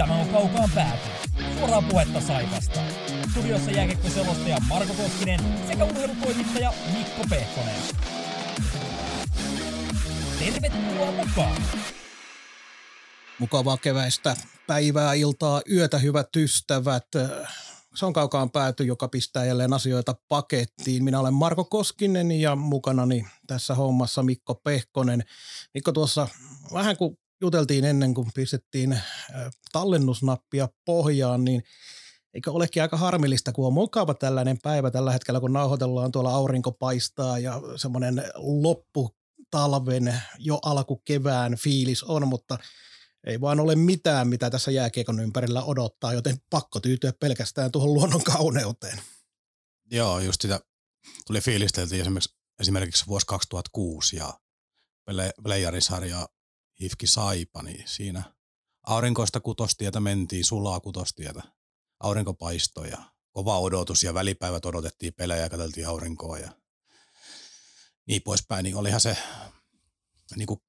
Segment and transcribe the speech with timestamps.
[0.00, 1.08] Tämä on Kaukaan pääty.
[1.58, 2.80] Suoraa puhetta Saivasta.
[3.30, 7.76] Studiossa jääkiekkoselostaja Marko Koskinen sekä urheilutoimittaja Mikko Pehkonen.
[10.38, 11.62] Tervetuloa mukaan!
[13.38, 14.36] Mukavaa keväistä
[14.66, 17.06] päivää, iltaa, yötä, hyvät ystävät.
[17.94, 21.04] Se on kaukaan pääty, joka pistää jälleen asioita pakettiin.
[21.04, 25.24] Minä olen Marko Koskinen ja mukanani tässä hommassa Mikko Pehkonen.
[25.74, 26.28] Mikko tuossa
[26.72, 29.00] vähän kun juteltiin ennen kuin pistettiin
[29.72, 31.62] tallennusnappia pohjaan, niin
[32.34, 36.72] eikö olekin aika harmillista, kun on mukava tällainen päivä tällä hetkellä, kun nauhoitellaan tuolla aurinko
[36.72, 39.16] paistaa ja semmoinen loppu
[39.50, 42.58] talven, jo alkukevään fiilis on, mutta
[43.26, 48.22] ei vaan ole mitään, mitä tässä jääkiekon ympärillä odottaa, joten pakko tyytyä pelkästään tuohon luonnon
[48.22, 49.00] kauneuteen.
[49.90, 50.60] Joo, just sitä
[51.26, 54.40] tuli fiilisteltiin esimerkiksi, esimerkiksi vuosi 2006 ja
[55.42, 56.28] Playerisarja
[56.80, 58.22] Hifki Saipa, niin siinä
[58.82, 61.42] aurinkoista kutostietä mentiin, sulaa kutostietä,
[62.00, 62.98] aurinko paistoi ja
[63.32, 66.50] kova odotus ja välipäivät odotettiin pelejä ja katseltiin aurinkoa ja
[68.06, 69.16] niin poispäin, niin olihan se
[70.36, 70.60] niin kuin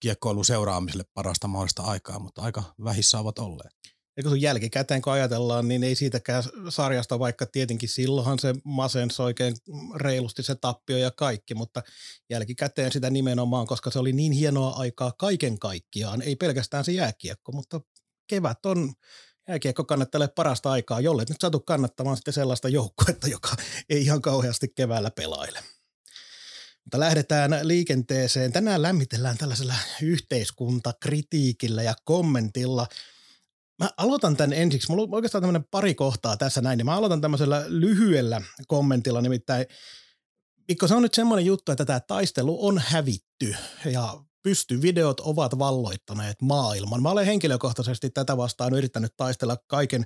[0.00, 3.91] kiekkoilu seuraamiselle parasta mahdollista aikaa, mutta aika vähissä ovat olleet.
[4.16, 9.56] Ja kun jälkikäteen kun ajatellaan, niin ei siitäkään sarjasta, vaikka tietenkin silloinhan se masensi oikein
[9.94, 11.82] reilusti se tappio ja kaikki, mutta
[12.30, 17.52] jälkikäteen sitä nimenomaan, koska se oli niin hienoa aikaa kaiken kaikkiaan, ei pelkästään se jääkiekko,
[17.52, 17.80] mutta
[18.26, 18.92] kevät on
[19.48, 23.48] jääkiekko kannattelee parasta aikaa, jolle nyt satu kannattamaan sitten sellaista joukkuetta, joka
[23.90, 25.58] ei ihan kauheasti keväällä pelaile.
[26.84, 28.52] Mutta lähdetään liikenteeseen.
[28.52, 32.86] Tänään lämmitellään tällaisella yhteiskuntakritiikillä ja kommentilla.
[33.82, 34.90] Mä aloitan tämän ensiksi.
[34.90, 39.66] Mulla on oikeastaan tämmöinen pari kohtaa tässä näin, niin mä aloitan tämmöisellä lyhyellä kommentilla, nimittäin
[40.68, 46.42] Mikko, se on nyt semmoinen juttu, että tämä taistelu on hävitty ja pystyvideot ovat valloittaneet
[46.42, 47.02] maailman.
[47.02, 50.04] Mä olen henkilökohtaisesti tätä vastaan yrittänyt taistella kaiken,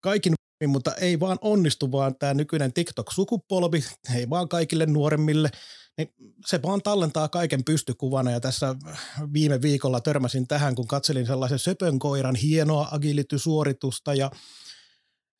[0.00, 0.34] kaikin
[0.66, 3.84] mutta ei vaan onnistu, vaan tämä nykyinen TikTok-sukupolvi,
[4.14, 5.50] ei vaan kaikille nuoremmille–
[5.98, 6.14] niin
[6.46, 8.74] se vaan tallentaa kaiken pystykuvana ja tässä
[9.32, 14.30] viime viikolla törmäsin tähän, kun katselin sellaisen söpön koiran hienoa agility-suoritusta ja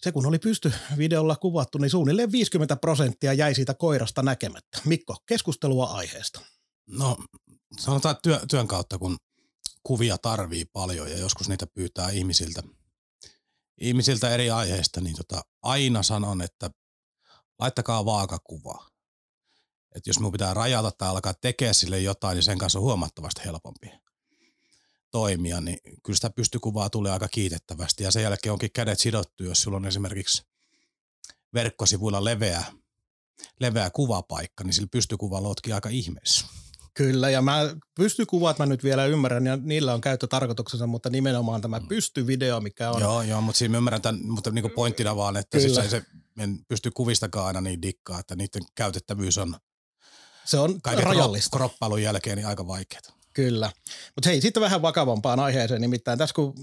[0.02, 4.80] se kun oli pysty videolla kuvattu, niin suunnilleen 50 prosenttia jäi siitä koirasta näkemättä.
[4.84, 6.40] Mikko, keskustelua aiheesta.
[6.86, 7.16] No
[7.78, 9.16] sanotaan työ, työn kautta, kun
[9.82, 12.62] kuvia tarvii paljon ja joskus niitä pyytää ihmisiltä,
[13.80, 16.70] ihmisiltä eri aiheista, niin tota, aina sanon, että
[17.58, 18.95] laittakaa vaakakuvaa
[19.96, 23.40] että jos minun pitää rajata tai alkaa tekemään sille jotain, niin sen kanssa on huomattavasti
[23.44, 23.90] helpompi
[25.10, 28.04] toimia, niin kyllä sitä pystykuvaa tulee aika kiitettävästi.
[28.04, 30.42] Ja sen jälkeen onkin kädet sidottu, jos sulla on esimerkiksi
[31.54, 32.64] verkkosivuilla leveä,
[33.60, 36.46] leveä kuvapaikka, niin sillä pystykuvalla ootkin aika ihmeessä.
[36.94, 41.78] Kyllä, ja mä pystykuvat mä nyt vielä ymmärrän, ja niillä on käyttötarkoituksensa, mutta nimenomaan tämä
[41.78, 41.88] mm.
[41.88, 43.00] pystyvideo, mikä on...
[43.00, 46.02] Joo, joo, mutta siinä mä ymmärrän tämän, mutta niin pointtina vaan, että siis se, se
[46.38, 49.56] en pysty kuvistakaan aina niin dikkaa, että niiden käytettävyys on
[50.46, 51.56] se on Kaiket rajallista.
[51.56, 53.16] kroppailun jälkeen niin aika vaikeaa.
[53.36, 53.72] Kyllä.
[54.14, 56.54] Mutta hei, sitten vähän vakavampaan aiheeseen, nimittäin tässä kun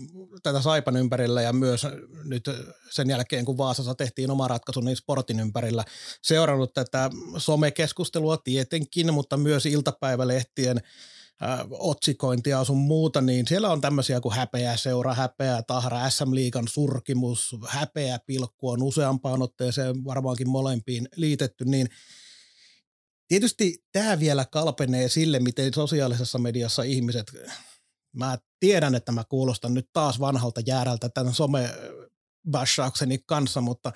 [0.44, 1.88] tätä Saipan ympärillä ja myös
[2.24, 2.50] nyt
[2.90, 5.84] sen jälkeen, kun Vaasassa tehtiin oma ratkaisu niin sportin ympärillä,
[6.22, 10.82] seurannut tätä somekeskustelua tietenkin, mutta myös iltapäivälehtien
[11.72, 18.20] otsikointia sun muuta, niin siellä on tämmöisiä kuin häpeä seura, häpeä tahra, SM-liigan surkimus, häpeä
[18.26, 21.88] pilkku on useampaan otteeseen varmaankin molempiin liitetty, niin–
[23.28, 27.32] Tietysti tämä vielä kalpenee sille, miten sosiaalisessa mediassa ihmiset,
[28.14, 31.70] mä tiedän, että mä kuulostan nyt taas vanhalta jäärältä tämän some
[32.52, 33.92] bashaukseni kanssa, mutta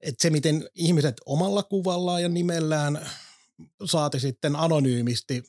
[0.00, 3.10] että se, miten ihmiset omalla kuvallaan ja nimellään
[3.84, 5.44] saati sitten anonyymisti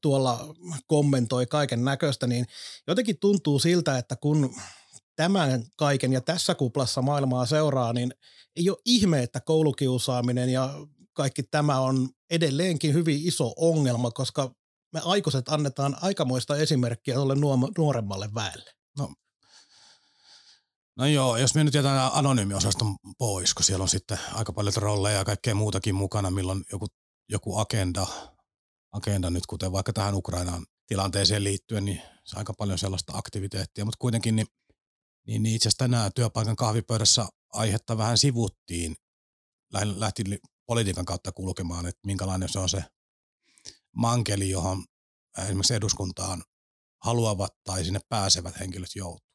[0.00, 0.54] tuolla
[0.86, 2.46] kommentoi kaiken näköistä, niin
[2.86, 4.54] jotenkin tuntuu siltä, että kun
[5.16, 8.14] tämän kaiken ja tässä kuplassa maailmaa seuraa, niin
[8.56, 10.74] ei ole ihme, että koulukiusaaminen ja
[11.16, 14.50] kaikki tämä on edelleenkin hyvin iso ongelma, koska
[14.92, 17.34] me aikuiset annetaan aikamoista esimerkkiä tuolle
[17.78, 18.70] nuoremmalle väelle.
[18.98, 19.14] No,
[20.96, 25.18] no joo, jos me nyt jätään anonyymiosaston pois, kun siellä on sitten aika paljon rolleja
[25.18, 26.86] ja kaikkea muutakin mukana, milloin joku,
[27.28, 28.06] joku agenda,
[28.92, 33.98] agenda nyt, kuten vaikka tähän Ukrainaan tilanteeseen liittyen, niin se aika paljon sellaista aktiviteettia, mutta
[33.98, 34.46] kuitenkin niin,
[35.26, 38.96] niin, niin itse asiassa tänään työpaikan kahvipöydässä aihetta vähän sivuttiin.
[39.72, 40.24] Lähti
[40.66, 42.84] politiikan kautta kulkemaan, että minkälainen se on se
[43.96, 44.84] mankeli, johon
[45.38, 46.44] esimerkiksi eduskuntaan
[47.02, 49.26] haluavat tai sinne pääsevät henkilöt joutuu.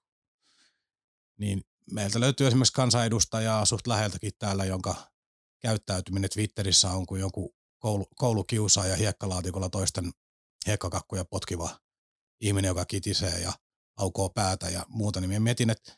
[1.40, 1.62] Niin
[1.92, 4.96] meiltä löytyy esimerkiksi kansanedustajaa suht läheltäkin täällä, jonka
[5.62, 10.12] käyttäytyminen Twitterissä on kuin joku koulu, koulukiusaaja hiekkalaatikolla toisten
[10.68, 11.80] hiekkakakkuja potkiva
[12.42, 13.54] ihminen, joka kitisee ja
[13.98, 15.94] aukoo päätä ja muuta, niin mietin, että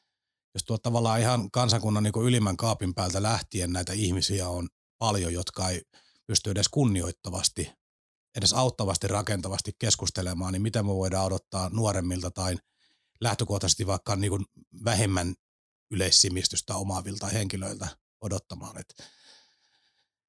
[0.53, 4.69] jos tuo tavallaan ihan kansakunnan niin ylimmän kaapin päältä lähtien näitä ihmisiä on
[5.03, 5.81] paljon, jotka ei
[6.27, 7.71] pysty edes kunnioittavasti,
[8.35, 12.55] edes auttavasti, rakentavasti keskustelemaan, niin mitä me voidaan odottaa nuoremmilta tai
[13.21, 14.45] lähtökohtaisesti vaikka niin kuin
[14.83, 15.35] vähemmän
[15.91, 17.87] yleissimistystä omaavilta henkilöiltä
[18.21, 18.79] odottamaan.
[18.79, 18.95] Et,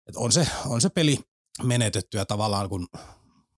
[0.06, 1.18] et on, se, on se peli
[1.62, 2.88] menetetty ja tavallaan kun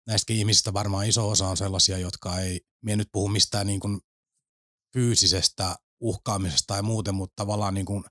[0.07, 4.01] näistäkin ihmisistä varmaan iso osa on sellaisia, jotka ei, mie nyt puhu mistään niin kuin
[4.93, 8.05] fyysisestä uhkaamisesta tai muuten, mutta tavallaan niin kuin,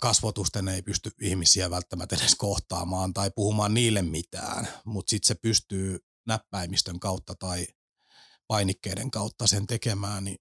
[0.00, 5.98] kasvotusten ei pysty ihmisiä välttämättä edes kohtaamaan tai puhumaan niille mitään, mutta sitten se pystyy
[6.26, 7.66] näppäimistön kautta tai
[8.46, 10.38] painikkeiden kautta sen tekemään, niin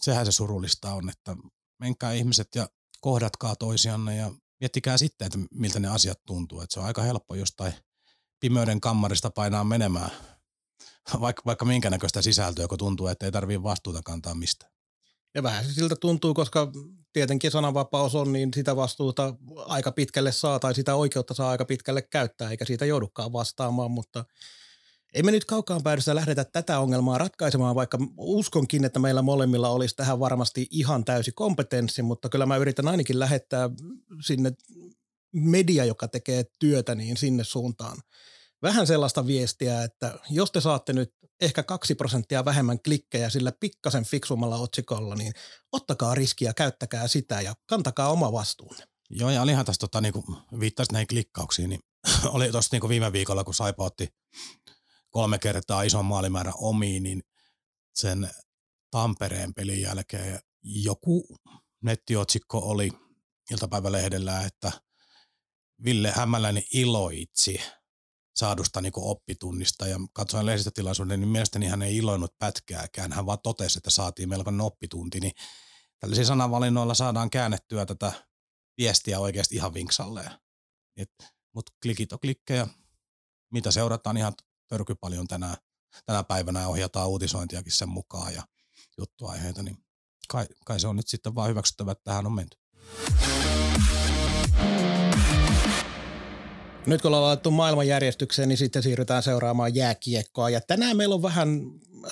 [0.00, 1.36] sehän se surullista on, että
[1.78, 2.68] menkää ihmiset ja
[3.00, 6.60] kohdatkaa toisianne ja miettikää sitten, että miltä ne asiat tuntuu.
[6.60, 7.72] Että se on aika helppo jostain
[8.40, 10.10] pimeyden kammarista painaa menemään,
[11.20, 14.77] vaikka, vaikka minkä näköistä sisältöä, kun tuntuu, että ei tarvitse vastuuta kantaa mistään.
[15.34, 16.72] Ja vähän se siltä tuntuu, koska
[17.12, 22.02] tietenkin sananvapaus on, niin sitä vastuuta aika pitkälle saa tai sitä oikeutta saa aika pitkälle
[22.02, 24.24] käyttää, eikä siitä joudukaan vastaamaan, mutta
[25.14, 29.96] ei me nyt kaukaan päädyssä lähdetä tätä ongelmaa ratkaisemaan, vaikka uskonkin, että meillä molemmilla olisi
[29.96, 33.70] tähän varmasti ihan täysi kompetenssi, mutta kyllä mä yritän ainakin lähettää
[34.26, 34.52] sinne
[35.32, 37.98] media, joka tekee työtä, niin sinne suuntaan
[38.62, 44.04] vähän sellaista viestiä, että jos te saatte nyt ehkä kaksi prosenttia vähemmän klikkejä sillä pikkasen
[44.04, 45.32] fiksummalla otsikolla, niin
[45.72, 48.84] ottakaa riskiä, käyttäkää sitä ja kantakaa oma vastuunne.
[49.10, 50.12] Joo, ja olihan tässä tota, niin
[50.60, 51.80] viittasit näihin klikkauksiin, niin
[52.34, 54.08] oli tuossa niin viime viikolla, kun Saipa otti
[55.10, 57.22] kolme kertaa ison maalimäärän omiin, niin
[57.94, 58.30] sen
[58.90, 61.36] Tampereen pelin jälkeen joku
[61.82, 62.90] nettiotsikko oli
[63.50, 64.72] iltapäivälehdellä, että
[65.84, 67.60] Ville Hämäläinen iloitsi
[68.38, 73.12] saadusta niin oppitunnista ja katsoin lehdistötilaisuuden, niin mielestäni hän ei iloinut pätkääkään.
[73.12, 75.32] Hän vaan totesi, että saatiin melkoinen oppitunti, niin
[75.98, 78.12] tällaisilla sananvalinnoilla saadaan käännettyä tätä
[78.78, 80.30] viestiä oikeasti ihan vinksalleen.
[81.54, 82.66] Mutta klikit on klikkejä,
[83.52, 84.32] mitä seurataan ihan
[84.68, 85.56] törky paljon tänä,
[86.06, 88.42] tänä päivänä ja ohjataan uutisointiakin sen mukaan ja
[88.98, 89.76] juttuaiheita, niin
[90.28, 92.58] kai, kai se on nyt sitten vaan hyväksyttävä, että tähän on menty.
[96.86, 100.50] Nyt kun ollaan laittu maailmanjärjestykseen, niin sitten siirrytään seuraamaan jääkiekkoa.
[100.50, 101.60] Ja tänään meillä on vähän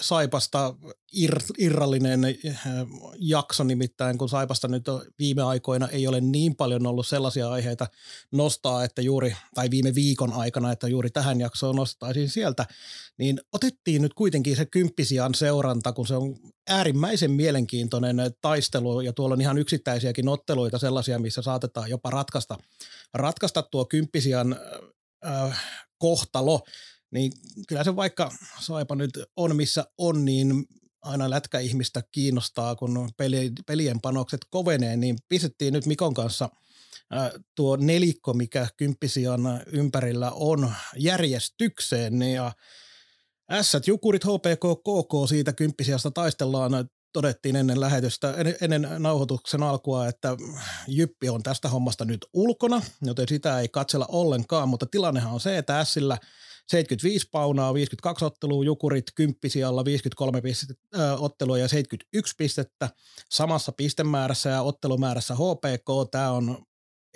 [0.00, 0.75] Saipasta
[1.12, 2.56] ir, irrallinen äh,
[3.19, 4.85] jakso, nimittäin kun Saipasta nyt
[5.19, 7.87] viime aikoina ei ole niin paljon ollut sellaisia aiheita
[8.33, 12.67] nostaa, että juuri, tai viime viikon aikana, että juuri tähän jaksoon nostaisin sieltä,
[13.19, 16.37] niin otettiin nyt kuitenkin se kymppisian seuranta, kun se on
[16.69, 22.59] äärimmäisen mielenkiintoinen taistelu ja tuolla on ihan yksittäisiäkin otteluita sellaisia, missä saatetaan jopa ratkaista,
[23.15, 24.56] ratkaista tuo kymppisian
[25.27, 25.65] äh,
[25.99, 26.61] kohtalo
[27.11, 27.32] niin
[27.69, 30.67] kyllä se vaikka Saipa nyt on missä on, niin
[31.03, 36.49] aina lätkäihmistä kiinnostaa, kun peli, pelien panokset kovenee, niin pistettiin nyt Mikon kanssa
[37.55, 42.53] tuo nelikko, mikä kymppisian ympärillä on järjestykseen, niin ja
[43.62, 46.88] S, Jukurit, HPK, KK siitä kymppisiasta taistellaan.
[47.12, 50.37] Todettiin ennen lähetystä, ennen nauhoituksen alkua, että
[50.88, 55.58] Jyppi on tästä hommasta nyt ulkona, joten sitä ei katsella ollenkaan, mutta tilannehan on se,
[55.58, 56.19] että Sillä–
[56.69, 62.91] 75 paunaa, 52 ottelua, Jukurit 10 sijalla 53 pistettä, äh, ottelua ja 71 pistettä
[63.31, 66.11] samassa pistemäärässä ja ottelumäärässä HPK.
[66.11, 66.67] Tämä on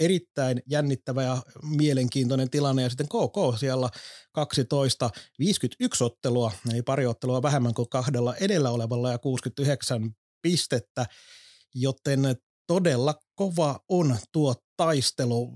[0.00, 2.82] erittäin jännittävä ja mielenkiintoinen tilanne.
[2.82, 3.88] Ja sitten KK siellä
[4.32, 10.10] 12, 51 ottelua, eli pari ottelua vähemmän kuin kahdella edellä olevalla ja 69
[10.42, 11.06] pistettä,
[11.74, 15.52] joten todella kova on tuo taistelu.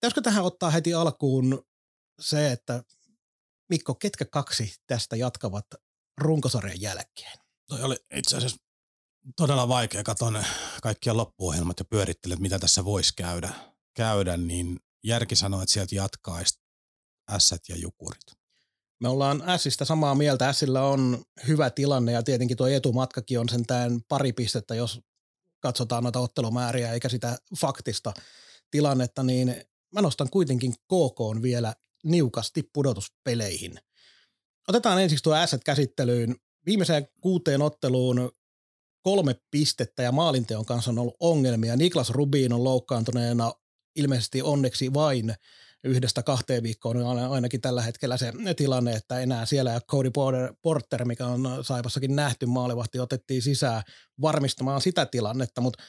[0.00, 1.62] Pitäisikö tähän ottaa heti alkuun
[2.20, 2.82] se, että
[3.68, 5.66] Mikko, ketkä kaksi tästä jatkavat
[6.18, 7.38] runkosarjan jälkeen?
[7.68, 8.58] Toi oli itse asiassa
[9.36, 10.02] todella vaikea.
[10.02, 10.46] Katoin
[10.82, 13.50] kaikkia loppuohjelmat ja pyörittelin, mitä tässä voisi käydä,
[13.94, 16.60] käydä, niin järki sanoi, että sieltä jatkaisi
[17.30, 18.40] ässät ja jukurit.
[19.00, 20.48] Me ollaan Ässistä samaa mieltä.
[20.48, 25.00] Ässillä on hyvä tilanne ja tietenkin tuo etumatkakin on sentään pari pistettä, jos
[25.60, 28.12] katsotaan noita ottelumääriä eikä sitä faktista
[28.70, 31.74] tilannetta, niin mä nostan kuitenkin KK vielä
[32.04, 33.78] niukasti pudotuspeleihin.
[34.68, 36.36] Otetaan ensiksi tuo S-käsittelyyn.
[36.66, 38.32] Viimeiseen kuuteen otteluun
[39.02, 41.76] kolme pistettä ja maalinteon kanssa on ollut ongelmia.
[41.76, 43.52] Niklas Rubin on loukkaantuneena
[43.96, 45.34] ilmeisesti onneksi vain
[45.84, 50.10] yhdestä kahteen viikkoon on ainakin tällä hetkellä se tilanne, että enää siellä Cody
[50.62, 53.82] Porter, mikä on Saivassakin nähty maalivahti, otettiin sisään
[54.20, 55.82] varmistamaan sitä tilannetta, mutta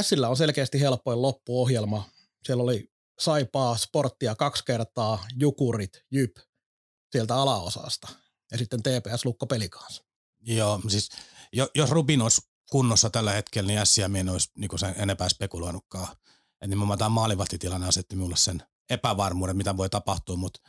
[0.00, 2.10] Sillä on selkeästi helpoin loppuohjelma.
[2.44, 6.36] Siellä oli Saipaa, Sporttia kaksi kertaa, Jukurit, Jyp
[7.12, 8.08] sieltä alaosasta
[8.52, 10.04] ja sitten TPS Lukko peli kanssa.
[10.40, 11.08] Joo, siis
[11.52, 12.40] jo, jos Rubin olisi
[12.70, 16.16] kunnossa tällä hetkellä, niin SCM en olisi niin sen enempää spekuloinutkaan.
[16.60, 20.60] Et nimenomaan tämä maalivahtitilanne asetti minulle sen epävarmuuden, mitä voi tapahtua, mutta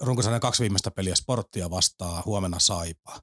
[0.00, 3.22] runkosarjan kaksi viimeistä peliä sporttia vastaa huomenna saipa.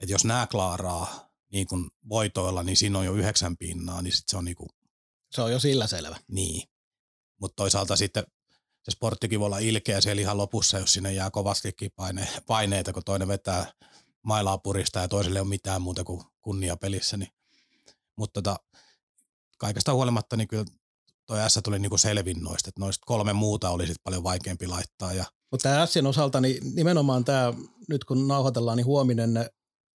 [0.00, 4.28] Et jos nämä klaaraa niin kuin voitoilla, niin siinä on jo yhdeksän pinnaa, niin sit
[4.28, 4.68] se on niin kuin,
[5.30, 6.16] Se on jo sillä selvä.
[6.28, 6.71] niin.
[7.42, 8.24] Mutta toisaalta sitten
[8.82, 13.02] se sporttikin voi olla ilkeä siellä ihan lopussa, jos sinne jää kovastikin paine, paineita, kun
[13.04, 13.72] toinen vetää
[14.22, 17.16] mailaa purista ja toiselle ei ole mitään muuta kuin kunnia pelissä.
[17.16, 17.30] Niin.
[18.16, 18.56] Mutta tota,
[19.58, 20.64] kaikesta huolimatta niin kyllä
[21.26, 25.12] toi S tuli niinku selvin noista, että noista kolme muuta oli sit paljon vaikeampi laittaa.
[25.12, 27.52] Ja Mutta tämä Sien osalta, niin nimenomaan tämä,
[27.88, 29.50] nyt kun nauhoitellaan, niin huominen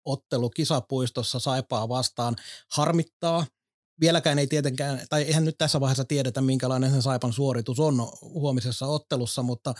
[0.06, 2.36] ottelu kisapuistossa Saipaa vastaan
[2.72, 3.46] harmittaa.
[4.00, 8.88] Vieläkään ei tietenkään, tai eihän nyt tässä vaiheessa tiedetä, minkälainen sen Saipan suoritus on huomisessa
[8.88, 9.74] ottelussa, mutta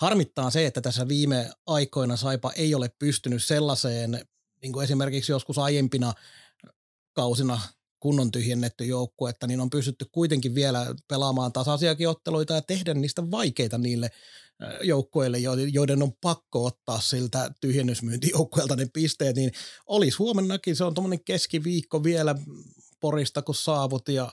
[0.00, 4.26] harmittaa se, että tässä viime aikoina Saipa ei ole pystynyt sellaiseen,
[4.62, 6.12] niin kuin esimerkiksi joskus aiempina
[7.12, 7.60] kausina
[8.00, 13.30] kunnon tyhjennetty joukkue, että niin on pystytty kuitenkin vielä pelaamaan tasaisiakin otteluita ja tehdä niistä
[13.30, 14.10] vaikeita niille
[14.82, 15.38] joukkueille,
[15.72, 19.52] joiden on pakko ottaa siltä tyhjennysmyyntijoukkueelta ne pisteet, niin
[19.86, 22.34] olisi huomennakin, se on tuommoinen keskiviikko vielä
[23.00, 24.32] Porista, kun saavut ja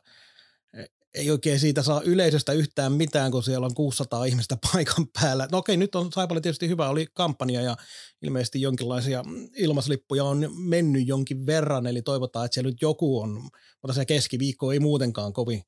[1.13, 5.47] ei oikein siitä saa yleisöstä yhtään mitään, kun siellä on 600 ihmistä paikan päällä.
[5.51, 7.77] No okei, nyt on Saipalle tietysti hyvä, oli kampanja ja
[8.21, 9.23] ilmeisesti jonkinlaisia
[9.57, 13.49] ilmaslippuja on mennyt jonkin verran, eli toivotaan, että siellä nyt joku on,
[13.81, 15.63] mutta se keskiviikko ei muutenkaan kovin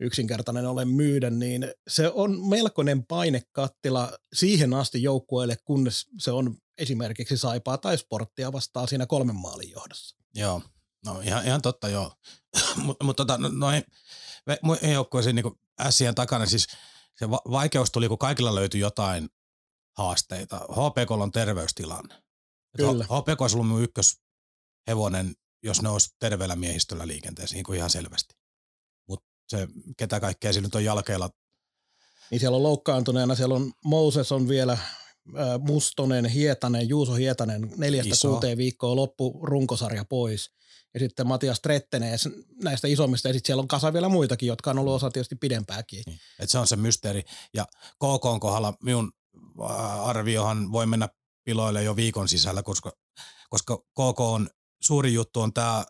[0.00, 7.36] yksinkertainen ole myydä, niin se on melkoinen painekattila siihen asti joukkueelle, kunnes se on esimerkiksi
[7.36, 10.16] Saipaa tai Sporttia vastaan siinä kolmen maalin johdossa.
[10.34, 10.62] Joo,
[11.06, 12.12] no ihan, ihan totta joo.
[12.84, 13.82] Mutta mut, tota, no, noin
[14.62, 16.66] muihin joukkueisiin niin ässien takana, siis
[17.16, 19.28] se va- vaikeus tuli, kun kaikilla löytyi jotain
[19.96, 20.56] haasteita.
[20.58, 22.22] HPK on terveystilanne.
[22.76, 23.04] Kyllä.
[23.04, 28.34] HPK olisi ollut mun ykköshevonen, jos ne olisi terveellä miehistöllä liikenteessä, niin kuin ihan selvästi.
[29.08, 31.30] Mutta se, ketä kaikkea sillä nyt on jalkeilla.
[32.30, 34.78] Niin siellä on loukkaantuneena, siellä on Moses on vielä
[35.58, 38.28] Mustonen, Hietanen, Juuso Hietanen, neljästä Iso.
[38.28, 40.50] kuuteen viikkoa loppu runkosarja pois.
[40.94, 42.28] Ja sitten Matias Trettenees
[42.62, 46.02] näistä isommista, ja sitten siellä on kasa vielä muitakin, jotka on ollut osa tietysti pidempääkin.
[46.06, 46.18] Niin.
[46.38, 47.22] Et se on se mysteeri.
[47.54, 49.12] Ja KK on kohdalla minun
[49.70, 51.08] äh, arviohan voi mennä
[51.44, 52.92] piloille jo viikon sisällä, koska,
[53.50, 54.50] koska KK on,
[54.82, 55.84] suuri juttu on tämä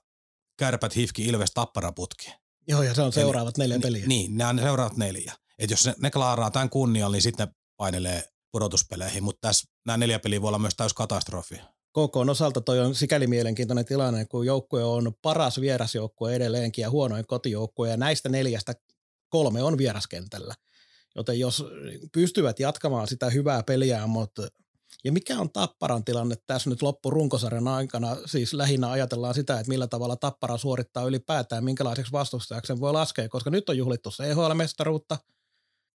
[0.59, 2.33] Kärpät, Hifki, Ilves, Tapparaputki.
[2.69, 4.07] Joo, ja se on seuraavat neljä peliä.
[4.07, 5.35] Niin, nämä on seuraavat neljä.
[5.59, 9.97] Et jos ne, ne klaaraa tämän kunnialla, niin sitten ne painelee pudotuspeleihin, mutta tässä nämä
[9.97, 11.61] neljä peliä voi olla myös täys katastrofi.
[11.99, 17.27] KK osalta toi on sikäli mielenkiintoinen tilanne, kun joukkue on paras vierasjoukkue edelleenkin ja huonoin
[17.27, 18.75] kotijoukkue, ja näistä neljästä
[19.29, 20.55] kolme on vieraskentällä.
[21.17, 21.65] Joten jos
[22.13, 24.49] pystyvät jatkamaan sitä hyvää peliä, mutta
[25.05, 28.17] ja mikä on Tapparan tilanne tässä nyt loppurunkosarjan aikana?
[28.27, 33.51] Siis lähinnä ajatellaan sitä, että millä tavalla Tappara suorittaa ylipäätään, minkälaiseksi vastustajaksi voi laskea, koska
[33.51, 35.19] nyt on juhlittu CHL-mestaruutta.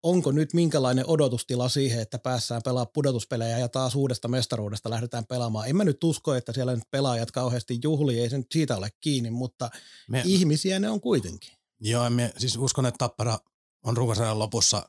[0.03, 5.69] Onko nyt minkälainen odotustila siihen, että päässään pelaa pudotuspelejä ja taas uudesta mestaruudesta lähdetään pelaamaan?
[5.69, 8.91] En mä nyt usko, että siellä nyt pelaajat kauheasti juhlii, ei se nyt siitä ole
[9.01, 9.71] kiinni, mutta
[10.09, 11.53] Me, ihmisiä ne on kuitenkin.
[11.81, 13.39] Joo, me, siis uskon, että Tappara
[13.85, 14.89] on runkosarjan lopussa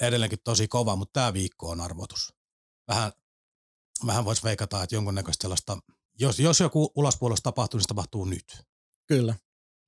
[0.00, 2.34] edelleenkin tosi kova, mutta tämä viikko on arvotus.
[2.88, 3.12] Vähän,
[4.06, 5.78] vähän voisi veikata, että jonkunnäköistä sellaista,
[6.18, 8.56] jos, jos joku ulospuolos tapahtuu, niin se tapahtuu nyt.
[9.06, 9.34] Kyllä.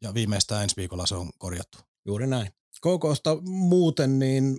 [0.02, 1.78] Ja viimeistään ensi viikolla se on korjattu.
[2.04, 2.52] Juuri näin.
[2.80, 4.58] KKsta muuten niin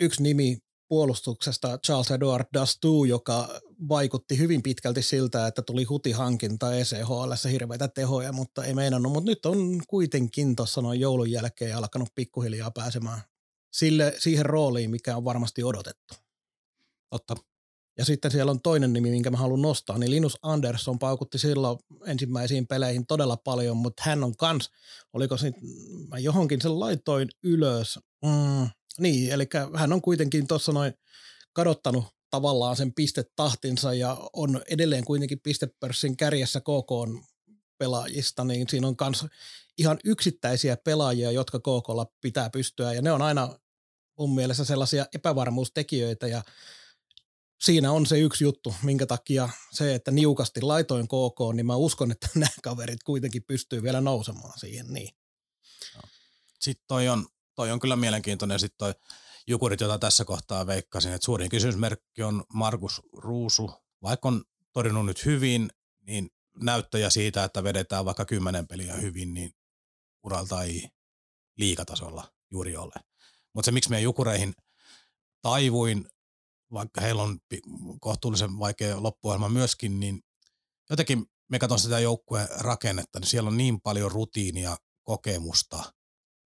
[0.00, 0.58] yksi nimi
[0.88, 8.32] puolustuksesta Charles Edward Dastu, joka vaikutti hyvin pitkälti siltä, että tuli hutihankinta ECHL hirveitä tehoja,
[8.32, 9.12] mutta ei meinannut.
[9.12, 13.20] Mutta nyt on kuitenkin tuossa noin joulun jälkeen alkanut pikkuhiljaa pääsemään
[13.72, 16.14] sille, siihen rooliin, mikä on varmasti odotettu.
[17.10, 17.36] Totta.
[17.98, 21.78] Ja sitten siellä on toinen nimi, minkä mä haluan nostaa, niin Linus Andersson paukutti silloin
[22.06, 24.70] ensimmäisiin peleihin todella paljon, mutta hän on kans,
[25.12, 25.52] oliko se,
[26.08, 27.98] mä johonkin sen laitoin ylös.
[28.24, 30.94] Mm, niin, eli hän on kuitenkin tuossa noin
[31.52, 37.22] kadottanut tavallaan sen pistetahtinsa ja on edelleen kuitenkin pistepörssin kärjessä KK
[37.78, 39.26] pelaajista, niin siinä on kans
[39.78, 43.58] ihan yksittäisiä pelaajia, jotka KKlla pitää pystyä ja ne on aina
[44.18, 46.42] mun mielestä sellaisia epävarmuustekijöitä ja
[47.60, 52.10] siinä on se yksi juttu, minkä takia se, että niukasti laitoin KK, niin mä uskon,
[52.10, 54.92] että nämä kaverit kuitenkin pystyy vielä nousemaan siihen.
[54.92, 55.16] Niin.
[56.60, 58.60] Sitten toi on, toi on kyllä mielenkiintoinen.
[58.60, 58.94] Sitten toi
[59.46, 63.70] Jukurit, jota tässä kohtaa veikkasin, että suurin kysymysmerkki on Markus Ruusu.
[64.02, 65.70] Vaikka on todennut nyt hyvin,
[66.06, 66.30] niin
[66.62, 69.52] näyttäjä siitä, että vedetään vaikka kymmenen peliä hyvin, niin
[70.22, 70.88] uralta ei
[71.58, 72.94] liikatasolla juuri ole.
[73.52, 74.54] Mutta se, miksi meidän Jukureihin
[75.42, 76.08] taivuin,
[76.72, 77.38] vaikka heillä on
[78.00, 80.20] kohtuullisen vaikea loppuohjelma myöskin, niin
[80.90, 85.92] jotenkin me katson sitä joukkueen rakennetta, niin siellä on niin paljon rutiinia, kokemusta,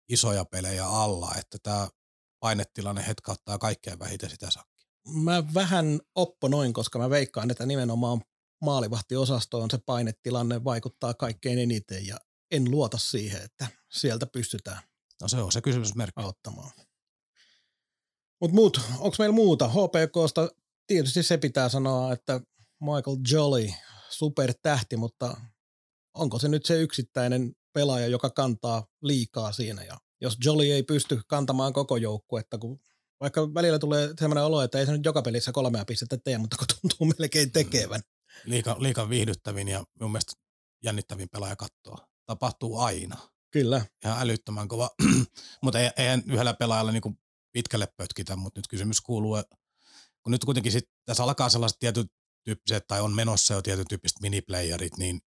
[0.08, 1.88] isoja pelejä alla, että tämä
[2.40, 4.86] painetilanne hetkauttaa kaikkein vähiten sitä sakkia.
[5.08, 8.20] Mä vähän opponoin, koska mä veikkaan, että nimenomaan
[8.62, 12.16] maalivahtiosastoon se painetilanne vaikuttaa kaikkein eniten ja
[12.50, 14.82] en luota siihen, että sieltä pystytään
[15.22, 16.22] No se on se kysymysmerkki.
[16.22, 16.70] auttamaan.
[18.40, 19.68] Mutta muut, onko meillä muuta?
[19.68, 20.48] HPKsta
[20.86, 22.40] tietysti se pitää sanoa, että
[22.80, 23.68] Michael Jolly,
[24.10, 25.36] supertähti, mutta
[26.14, 29.84] onko se nyt se yksittäinen pelaaja, joka kantaa liikaa siinä?
[29.84, 32.80] Ja jos Jolly ei pysty kantamaan koko joukkuetta, kun
[33.20, 36.56] vaikka välillä tulee sellainen olo, että ei se nyt joka pelissä kolmea pistettä tee, mutta
[36.56, 38.00] kun tuntuu melkein tekevän.
[38.44, 40.32] Liika, liika viihdyttävin ja mun mielestä
[40.84, 42.08] jännittävin pelaaja kattoa.
[42.26, 43.16] Tapahtuu aina.
[43.50, 44.90] Kyllä, Ihan älyttömän kova.
[45.62, 47.18] mutta ei, eihän yhdellä pelaajalla niin
[47.56, 49.36] pitkälle pötkitä, mutta nyt kysymys kuuluu,
[50.22, 52.12] kun nyt kuitenkin sit, tässä alkaa sellaiset tietyt
[52.44, 55.20] tyyppiset, tai on menossa jo tietyn tyyppiset miniplayerit, niin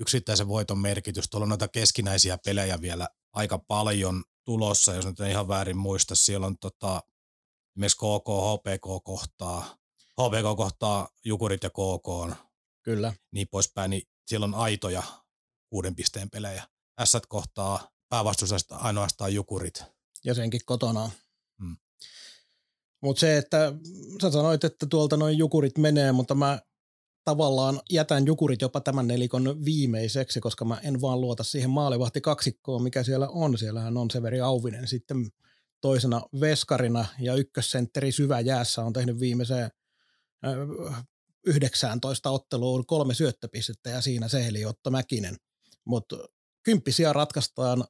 [0.00, 1.30] yksittäisen voiton merkitys.
[1.30, 6.14] Tuolla on noita keskinäisiä pelejä vielä aika paljon tulossa, jos nyt en ihan väärin muista.
[6.14, 7.02] Siellä on tota,
[7.76, 12.36] esimerkiksi KK, HPK kohtaa, HPK kohtaa Jukurit ja KK on
[12.82, 13.12] kyllä.
[13.32, 15.02] niin poispäin, niin siellä on aitoja
[15.68, 16.68] kuuden pisteen pelejä.
[17.04, 19.82] S kohtaa päävastustajasta ainoastaan Jukurit.
[20.24, 21.10] Ja senkin kotona.
[23.02, 23.72] Mutta se, että
[24.22, 26.58] sä sanoit, että tuolta noin jukurit menee, mutta mä
[27.24, 32.82] tavallaan jätän jukurit jopa tämän nelikon viimeiseksi, koska mä en vaan luota siihen maalivahti kaksikkoon,
[32.82, 33.58] mikä siellä on.
[33.58, 35.16] Siellähän on Severi Auvinen sitten
[35.80, 39.70] toisena veskarina ja ykkössentteri syvä jäässä on tehnyt viimeiseen
[40.46, 41.04] äh,
[41.46, 45.36] 19 otteluun kolme syöttöpistettä ja siinä se eli Otto Mäkinen.
[45.84, 46.16] Mutta
[46.62, 47.84] kymppisiä ratkaistaan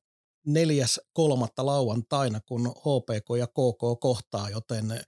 [0.46, 5.00] neljäs kolmatta lauantaina, kun HPK ja KK kohtaa, joten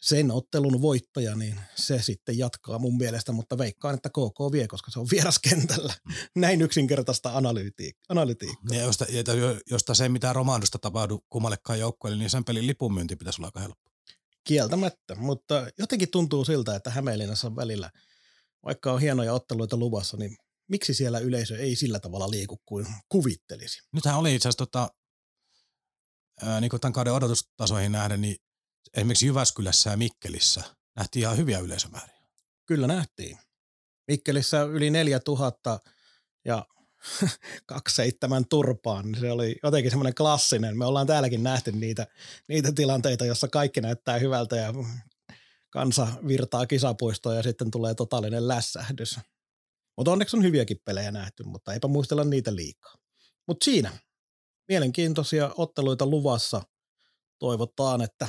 [0.00, 4.90] sen ottelun voittaja, niin se sitten jatkaa mun mielestä, mutta veikkaan, että KK vie, koska
[4.90, 5.94] se on vieraskentällä.
[6.36, 8.76] Näin yksinkertaista analytiik- analytiikkaa.
[8.76, 9.06] Ja josta,
[9.70, 13.48] josta se ei mitään romahdusta tapahdu kummallekaan joukkueelle, niin sen pelin lipun myynti pitäisi olla
[13.48, 13.90] aika helppo.
[14.44, 17.90] Kieltämättä, mutta jotenkin tuntuu siltä, että Hämeenlinnassa on välillä,
[18.64, 20.36] vaikka on hienoja otteluita luvassa, niin
[20.68, 23.82] miksi siellä yleisö ei sillä tavalla liiku kuin kuvittelisi?
[23.92, 24.88] Nythän oli itse asiassa tota,
[26.42, 28.36] ää, niin tämän kauden odotustasoihin nähden, niin
[28.96, 30.62] esimerkiksi Jyväskylässä ja Mikkelissä
[30.96, 32.20] nähtiin ihan hyviä yleisömääriä.
[32.66, 33.38] Kyllä nähtiin.
[34.08, 35.80] Mikkelissä yli 4000
[36.44, 36.66] ja
[37.66, 40.78] 27 turpaan, niin se oli jotenkin semmoinen klassinen.
[40.78, 42.06] Me ollaan täälläkin nähty niitä,
[42.48, 44.74] niitä tilanteita, jossa kaikki näyttää hyvältä ja
[45.70, 49.18] kansa virtaa kisapuistoon ja sitten tulee totaalinen lässähdys.
[49.96, 52.94] Mutta onneksi on hyviäkin pelejä nähty, mutta eipä muistella niitä liikaa.
[53.48, 53.90] Mutta siinä
[54.68, 56.62] mielenkiintoisia otteluita luvassa.
[57.38, 58.28] Toivotaan, että,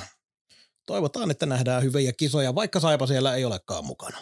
[0.86, 4.18] toivotaan, että nähdään hyviä kisoja, vaikka Saipa siellä ei olekaan mukana.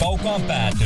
[0.00, 0.84] Kaukaan pääty.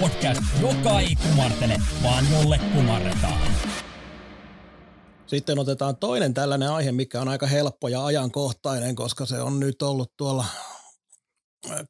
[0.00, 3.52] Podcast, joka ei kumartele, vaan jolle kumarretaan.
[5.26, 9.82] Sitten otetaan toinen tällainen aihe, mikä on aika helppo ja ajankohtainen, koska se on nyt
[9.82, 10.44] ollut tuolla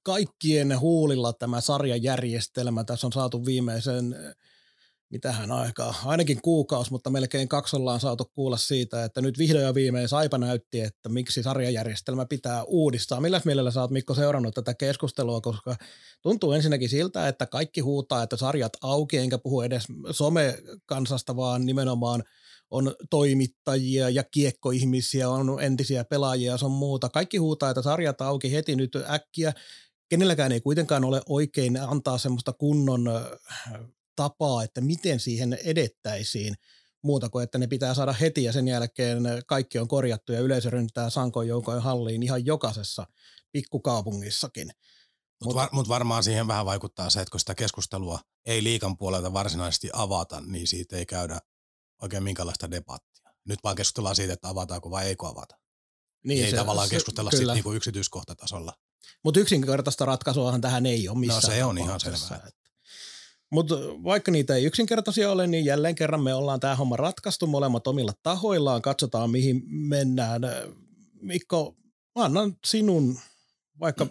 [0.03, 2.85] kaikkien huulilla tämä sarjajärjestelmä.
[2.85, 4.17] Tässä on saatu viimeisen,
[5.11, 9.75] mitähän aikaa, ainakin kuukausi, mutta melkein kaksi ollaan saatu kuulla siitä, että nyt vihdoin ja
[9.75, 13.21] viimein Saipa näytti, että miksi sarjajärjestelmä pitää uudistaa.
[13.21, 15.77] Milläs mielellä sä oot Mikko seurannut tätä keskustelua, koska
[16.23, 22.23] tuntuu ensinnäkin siltä, että kaikki huutaa, että sarjat auki, enkä puhu edes somekansasta, vaan nimenomaan
[22.71, 27.09] on toimittajia ja kiekkoihmisiä, on entisiä pelaajia ja on muuta.
[27.09, 29.53] Kaikki huutaa, että sarjat auki heti nyt äkkiä.
[30.09, 33.05] Kenelläkään ei kuitenkaan ole oikein antaa semmoista kunnon
[34.17, 36.55] tapaa, että miten siihen edettäisiin
[37.03, 40.71] muuta kuin, että ne pitää saada heti ja sen jälkeen kaikki on korjattu ja yleisö
[40.71, 43.07] ryntää sankoin joukoin halliin ihan jokaisessa
[43.53, 44.69] pikkukaupungissakin.
[44.69, 48.97] Mutta mut, var, mut varmaan siihen vähän vaikuttaa se, että kun sitä keskustelua ei liikan
[48.97, 51.41] puolelta varsinaisesti avata, niin siitä ei käydä
[52.03, 53.31] oikein minkälaista debattia.
[53.45, 55.57] Nyt vaan keskustellaan siitä, että avataanko vai eikö avata.
[56.25, 58.73] Niin, ei se, tavallaan keskustella sitten niinku yksityiskohtatasolla.
[59.25, 62.51] Mutta yksinkertaista ratkaisuahan tähän ei ole missään No se on ihan selvää.
[63.53, 67.87] Mutta vaikka niitä ei yksinkertaisia ole, niin jälleen kerran me ollaan tämä homma ratkaistu molemmat
[67.87, 68.83] omilla tahoillaan.
[68.83, 70.43] Katsotaan, mihin mennään.
[71.21, 71.77] Mikko,
[72.19, 73.19] mä annan sinun
[73.81, 74.07] vaikka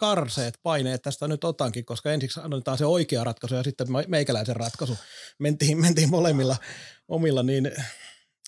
[0.00, 4.98] karseet paineet tästä nyt otankin, koska ensiksi annetaan se oikea ratkaisu ja sitten meikäläisen ratkaisu.
[5.38, 6.56] Mentiin, mentiin molemmilla
[7.08, 7.70] omilla, niin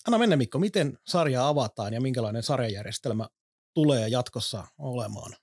[0.07, 3.27] anna mennä Mikko, miten sarja avataan ja minkälainen sarjajärjestelmä
[3.73, 5.35] tulee jatkossa olemaan?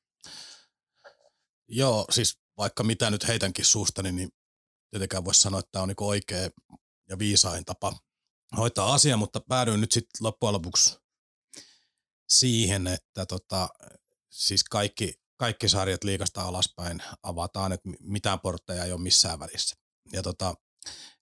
[1.68, 4.28] Joo, siis vaikka mitä nyt heitänkin suustani, niin
[4.90, 6.50] tietenkään voisi sanoa, että tämä on niin oikea
[7.08, 7.92] ja viisain tapa
[8.56, 10.98] hoitaa asia, mutta päädyin nyt sitten loppujen lopuksi
[12.28, 13.68] siihen, että tota,
[14.30, 19.76] siis kaikki, kaikki sarjat liikasta alaspäin avataan, että mitään portteja ei ole missään välissä.
[20.12, 20.55] Ja tota,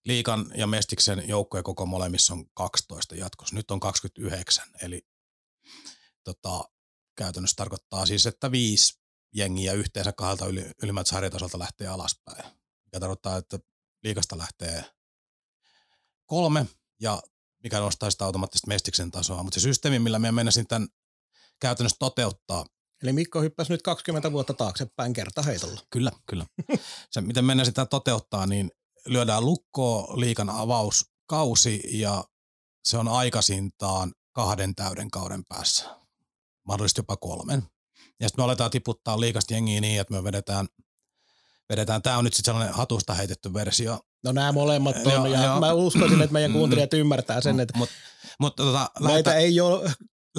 [0.04, 3.56] liikan ja Mestiksen joukkojen koko molemmissa on 12 jatkossa.
[3.56, 5.06] Nyt on 29, eli
[6.24, 6.64] tota,
[7.16, 9.00] käytännössä tarkoittaa siis, että viisi
[9.34, 12.44] jengiä yhteensä kahdelta yli, ylimmältä sarjatasolta lähtee alaspäin.
[12.84, 13.58] Mikä tarkoittaa, että
[14.04, 14.84] liikasta lähtee
[16.26, 16.66] kolme
[17.00, 17.22] ja
[17.62, 19.42] mikä nostaa sitä automaattisesti mestiksen tasoa.
[19.42, 20.88] Mutta se systeemi, millä me mennäisin tämän
[21.60, 22.66] käytännössä toteuttaa.
[23.02, 25.80] Eli Mikko hyppäsi nyt 20 vuotta taaksepäin kerta heitolla.
[25.90, 26.46] Kyllä, kyllä.
[27.10, 28.70] Se, miten mennään sitä toteuttaa, niin
[29.06, 32.24] lyödään lukkoon liikan avauskausi ja
[32.84, 35.84] se on aikaisintaan kahden täyden kauden päässä.
[36.66, 37.62] Mahdollisesti jopa kolmen.
[38.20, 40.66] Ja sitten me aletaan tiputtaa liikasta jengiä niin, että me vedetään,
[41.68, 44.00] vedetään tämä on nyt sitten sellainen hatusta heitetty versio.
[44.24, 45.60] No nämä molemmat on, joo, ja joo.
[45.60, 47.88] mä uskoisin, että meidän kuuntelijat ymmärtää sen, että mut,
[48.40, 49.92] mut, tota, näitä lähetä, ei ole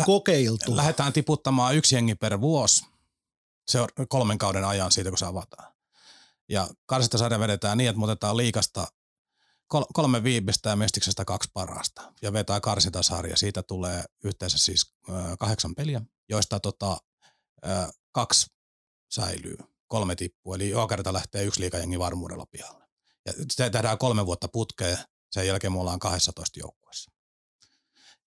[0.06, 0.78] kokeiltu.
[0.78, 2.86] Lähdetään tiputtamaan yksi jengi per vuosi
[3.70, 5.74] se on kolmen kauden ajan siitä, kun se avataan.
[6.50, 6.68] Ja
[7.16, 8.88] sarja vedetään niin, että me otetaan liikasta
[9.94, 12.14] kolme viimeistä ja mestiksestä kaksi parasta.
[12.22, 13.38] Ja vetää karsintasarja.
[13.38, 14.94] Siitä tulee yhteensä siis
[15.40, 16.98] kahdeksan peliä, joista tota,
[18.12, 18.48] kaksi
[19.10, 19.58] säilyy,
[19.88, 20.54] kolme tippuu.
[20.54, 22.86] Eli joka kerta lähtee yksi liikajengi varmuudella pihalle.
[23.26, 24.98] Ja se tehdään kolme vuotta putkeen,
[25.32, 26.79] sen jälkeen me ollaan 12 joukkueessa.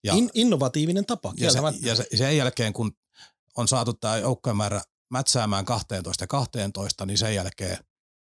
[0.03, 1.33] Ja, In, innovatiivinen tapa.
[1.37, 2.97] Ja, se, ja se, sen jälkeen, kun
[3.57, 7.77] on saatu tämä joukkojen määrä mätsäämään 12 ja 12, niin sen jälkeen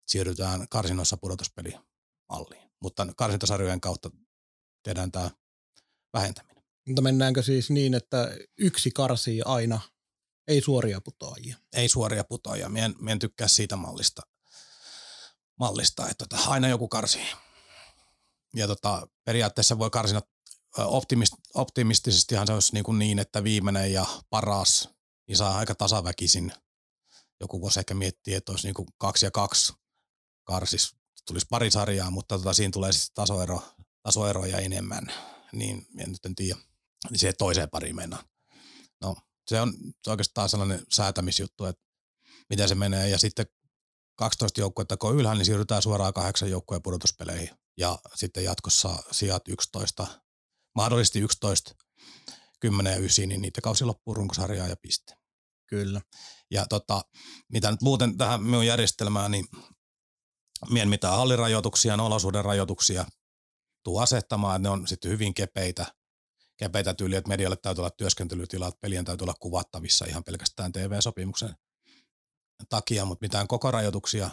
[0.07, 2.71] siirrytään karsinoissa pudotuspelimalliin.
[2.81, 4.09] Mutta karsintasarjojen kautta
[4.83, 5.31] tehdään tämä
[6.13, 6.63] vähentäminen.
[6.87, 9.79] Mutta mennäänkö siis niin, että yksi karsii aina,
[10.47, 11.57] ei suoria putoajia?
[11.73, 12.69] Ei suoria putoajia.
[12.69, 14.21] Mien, mien tykkää siitä mallista,
[15.59, 17.27] mallista että tota, aina joku karsii.
[18.55, 20.21] Ja tota, periaatteessa voi karsina
[20.77, 24.89] optimist, optimistisestihan se olisi niin, kuin niin, että viimeinen ja paras
[25.27, 26.53] niin saa aika tasaväkisin.
[27.39, 29.73] Joku voisi ehkä miettiä, että olisi niin kuin kaksi ja kaksi
[30.43, 30.95] karsis.
[31.27, 33.61] Tulisi pari sarjaa, mutta tota, siinä tulee sitten tasoero,
[34.03, 35.11] tasoeroja enemmän.
[35.51, 36.59] Niin en nyt en tiedä.
[37.09, 38.23] Niin se toiseen pariin mennään.
[39.01, 39.15] No,
[39.47, 39.73] se on
[40.07, 41.83] oikeastaan sellainen säätämisjuttu, että
[42.49, 43.09] miten se menee.
[43.09, 43.45] Ja sitten
[44.15, 47.49] 12 joukkuetta kun ylhäällä, niin siirrytään suoraan kahdeksan joukkueen pudotuspeleihin.
[47.77, 50.07] Ja sitten jatkossa sijat 11,
[50.75, 51.75] mahdollisesti 11,
[52.59, 55.13] 10 ja 9, niin niitä kausi loppuu runkosarjaa ja piste.
[55.67, 56.01] Kyllä.
[56.51, 57.01] Ja tota,
[57.51, 59.45] mitä nyt muuten tähän minun järjestelmään, niin
[60.69, 63.05] mien mitään hallirajoituksia, nolosuuden rajoituksia
[63.83, 65.85] tuu asettamaan, että ne on sitten hyvin kepeitä,
[66.57, 71.55] kepeitä tyyliä, että medialle täytyy olla työskentelytilat, pelien täytyy olla kuvattavissa ihan pelkästään TV-sopimuksen
[72.69, 74.29] takia, mutta mitään koko rajoituksia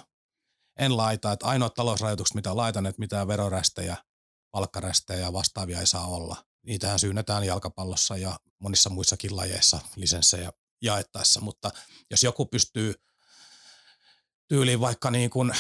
[0.79, 3.97] en laita, että ainoat talousrajoitukset, mitä laitan, että mitään verorästejä,
[4.53, 6.45] palkkarästejä ja vastaavia ei saa olla.
[6.63, 11.71] Niitähän syynnetään jalkapallossa ja monissa muissakin lajeissa lisenssejä jaettaessa, mutta
[12.11, 12.95] jos joku pystyy
[14.49, 15.53] tyyliin vaikka niin kuin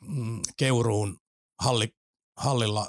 [0.00, 1.18] mm, Keuruun
[1.60, 1.96] halli,
[2.36, 2.88] hallilla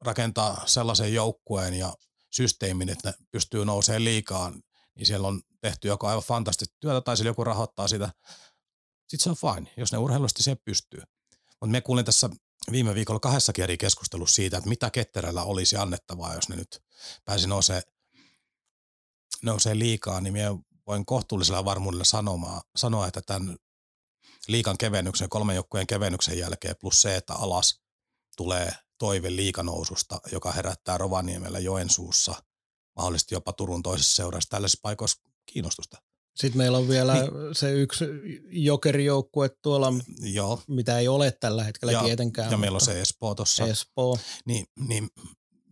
[0.00, 1.94] rakentaa sellaisen joukkueen ja
[2.30, 4.62] systeemin, että ne pystyy nousemaan liikaan,
[4.94, 8.12] niin siellä on tehty joko aivan fantastista työtä tai siellä joku rahoittaa sitä.
[9.08, 11.02] Sitten se on fine, jos ne urheilusti se pystyy.
[11.60, 12.30] Mutta me kuulin tässä
[12.72, 16.82] viime viikolla kahdessakin eri keskustelussa siitä, että mitä ketterällä olisi annettavaa, jos ne nyt
[17.24, 17.82] pääsi nousee,
[19.42, 20.48] nousee liikaa, niin minä
[20.86, 23.56] voin kohtuullisella varmuudella sanomaan, sanoa, että tämän
[24.48, 27.80] liikan kevennyksen, kolmen joukkueen kevennyksen jälkeen, plus se, että alas
[28.36, 32.34] tulee toive liikanoususta, joka herättää Rovaniemellä Joensuussa,
[32.96, 36.02] mahdollisesti jopa Turun toisessa seurassa tällaisissa paikoissa kiinnostusta.
[36.36, 37.30] Sitten meillä on vielä niin.
[37.52, 38.04] se yksi
[38.48, 40.62] jokerijoukkue tuolla, Joo.
[40.68, 42.50] mitä ei ole tällä hetkellä ja, tietenkään.
[42.50, 43.66] Ja meillä on se Espoo tuossa.
[43.66, 44.18] Espoo.
[44.44, 45.10] Niin, niin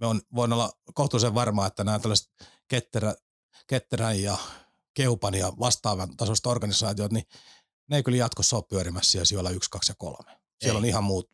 [0.01, 2.31] me on, voin olla kohtuullisen varmaa, että nämä tällaiset
[2.69, 3.15] ketterä,
[3.67, 4.37] ketterän ja
[4.95, 7.25] keupan ja vastaavan tasoista organisaatiot, niin
[7.91, 10.33] ne ei kyllä jatkossa ole pyörimässä siellä sijoilla 1, 2 ja 3.
[10.61, 10.81] Siellä ei.
[10.81, 11.31] on ihan muut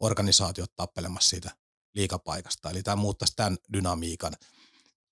[0.00, 1.50] organisaatiot tappelemassa siitä
[1.94, 2.70] liikapaikasta.
[2.70, 4.32] Eli tämä muuttaisi tämän dynamiikan.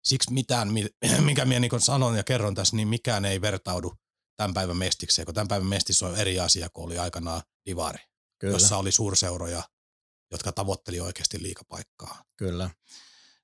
[0.04, 0.68] Siksi mitään,
[1.24, 3.94] mikä minä niin sanon ja kerron tässä, niin mikään ei vertaudu
[4.36, 7.98] tämän päivän mestikseen, kun tämän päivän mestis on eri asia kuin oli aikanaan Divari,
[8.38, 8.54] Kyllä.
[8.54, 9.62] jossa oli suurseuroja,
[10.30, 12.24] jotka tavoitteli oikeasti liikapaikkaa.
[12.36, 12.70] Kyllä.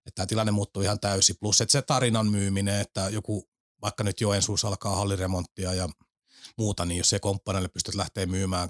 [0.07, 1.37] Että tämä tilanne muuttuu ihan täysin.
[1.41, 3.49] Plus, että se tarinan myyminen, että joku,
[3.83, 5.89] vaikka nyt Joensuussa alkaa halliremonttia ja
[6.59, 8.69] muuta, niin jos se komppaneille pystyt lähteä myymään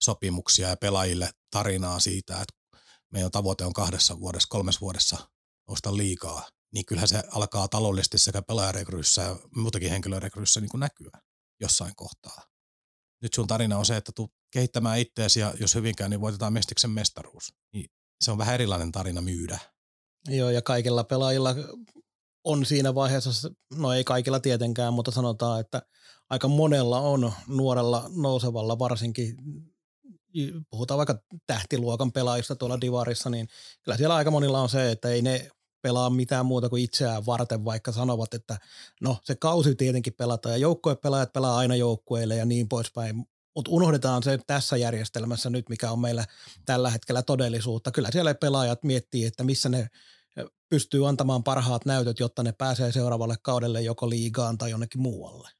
[0.00, 2.78] sopimuksia ja pelaajille tarinaa siitä, että
[3.10, 5.16] meidän tavoite on kahdessa vuodessa, kolmessa vuodessa
[5.68, 11.10] nousta liikaa, niin kyllähän se alkaa taloudellisesti sekä pelaajarekryssä ja muutakin henkilörekryssä niin kuin näkyä
[11.60, 12.42] jossain kohtaa.
[13.22, 16.90] Nyt sun tarina on se, että tuu kehittämään itseäsi ja jos hyvinkään, niin voitetaan Mestiksen
[16.90, 17.54] mestaruus.
[17.72, 19.58] Niin se on vähän erilainen tarina myydä.
[20.28, 21.54] Joo, ja kaikilla pelaajilla
[22.44, 25.82] on siinä vaiheessa, no ei kaikilla tietenkään, mutta sanotaan, että
[26.30, 29.36] aika monella on nuorella nousevalla varsinkin
[30.70, 33.48] puhutaan vaikka tähtiluokan pelaajista tuolla Divarissa, niin
[33.82, 35.50] kyllä siellä aika monilla on se, että ei ne
[35.82, 38.58] pelaa mitään muuta kuin itseään varten, vaikka sanovat, että
[39.00, 44.22] no se kausi tietenkin pelataan ja joukkuepelaajat pelaa aina joukkueille ja niin poispäin, mutta unohdetaan
[44.22, 46.24] se tässä järjestelmässä nyt, mikä on meillä
[46.64, 47.90] tällä hetkellä todellisuutta.
[47.90, 49.88] Kyllä siellä pelaajat miettii, että missä ne
[50.68, 55.50] pystyy antamaan parhaat näytöt, jotta ne pääsee seuraavalle kaudelle joko liigaan tai jonnekin muualle.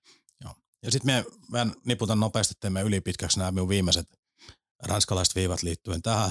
[0.45, 0.55] Joo.
[0.83, 4.07] Ja sitten me, mä niputan nopeasti, teemme ylipitkäksi nämä minun viimeiset
[4.83, 6.31] ranskalaiset viivat liittyen tähän.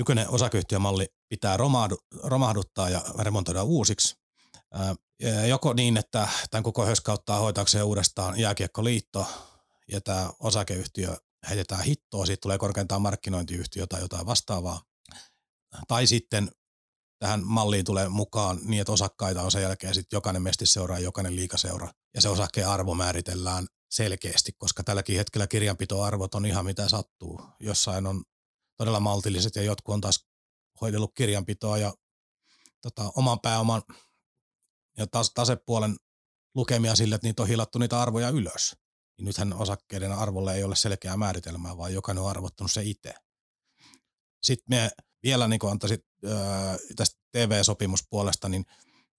[0.00, 4.16] Nykyinen osakeyhtiömalli pitää romahdu, romahduttaa ja remontoida uusiksi.
[5.48, 9.26] Joko niin, että tämän koko höskauttaa hoitaakseen uudestaan jääkiekkoliitto
[9.88, 11.16] ja tämä osakeyhtiö
[11.48, 14.82] heitetään hittoa, siitä tulee korkeintaan markkinointiyhtiö tai jotain vastaavaa.
[15.88, 16.50] Tai sitten
[17.18, 21.36] tähän malliin tulee mukaan niin, että osakkaita on sen jälkeen sitten jokainen mestiseura ja jokainen
[21.36, 21.88] liikaseura.
[22.14, 27.40] Ja se osakkeen arvo määritellään selkeästi, koska tälläkin hetkellä kirjanpitoarvot on ihan mitä sattuu.
[27.60, 28.24] Jossain on
[28.80, 30.26] todella maltilliset ja jotkut on taas
[30.80, 31.94] hoidellut kirjanpitoa ja
[32.82, 33.82] tota, oman pääoman
[34.98, 35.96] ja tas, tasepuolen
[36.54, 38.76] lukemia sille, että niitä on hilattu niitä arvoja ylös.
[39.18, 43.14] Niin nythän osakkeiden arvolle ei ole selkeää määritelmää, vaan jokainen on arvottanut se itse.
[44.42, 44.90] Sitten me
[45.22, 48.64] vielä niin antaisin äh, tästä TV-sopimuspuolesta, niin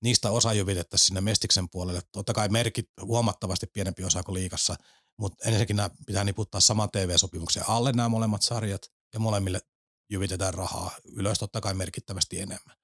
[0.04, 2.02] niistä osa jyvitettäisiin sinne Mestiksen puolelle.
[2.12, 4.76] Totta kai merkit huomattavasti pienempi osa kuin liikassa,
[5.18, 9.62] mutta ensinnäkin nämä pitää niputtaa saman TV-sopimuksen alle nämä molemmat sarjat ja molemmille
[10.10, 12.78] jyvitetään rahaa ylös totta kai merkittävästi enemmän.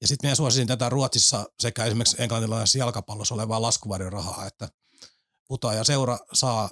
[0.00, 4.68] Ja sitten minä suosisin tätä Ruotsissa sekä esimerkiksi englantilaisessa jalkapallossa olevaa laskuvarjon rahaa, että
[5.48, 6.70] putoaja seura saa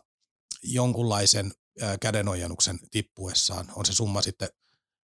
[0.63, 1.53] jonkunlaisen
[2.01, 3.73] kädenojennuksen tippuessaan.
[3.77, 4.49] On se summa sitten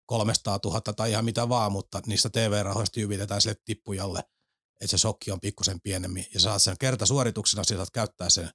[0.07, 4.25] 300 000 tai ihan mitä vaan, mutta niistä TV-rahoista jyvitetään sille tippujalle,
[4.81, 8.51] että se sokki on pikkusen pienemmin ja saat sen kertasuorituksena, saat käyttää sen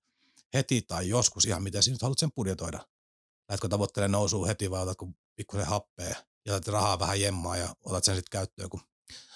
[0.53, 2.87] heti tai joskus ihan miten sinä haluat sen budjetoida.
[3.49, 8.03] Lähdetkö tavoittelemaan nousua heti vai otatko pikkusen happea ja otat rahaa vähän jemmaa ja otat
[8.03, 8.81] sen sitten käyttöön, kun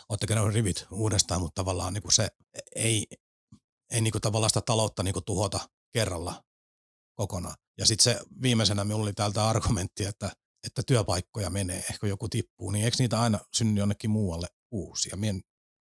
[0.10, 2.30] olette käynyt rivit uudestaan, mutta tavallaan niin kuin se
[2.76, 3.08] ei,
[3.92, 5.60] ei niin kuin tavallaan sitä taloutta niin kuin tuhota
[5.92, 6.44] kerralla
[7.16, 7.56] kokonaan.
[7.78, 10.32] Ja sitten se viimeisenä minulla oli täältä argumentti, että
[10.64, 15.16] että työpaikkoja menee, ehkä joku tippuu, niin eikö niitä aina synny jonnekin muualle uusia?
[15.16, 15.42] Mien,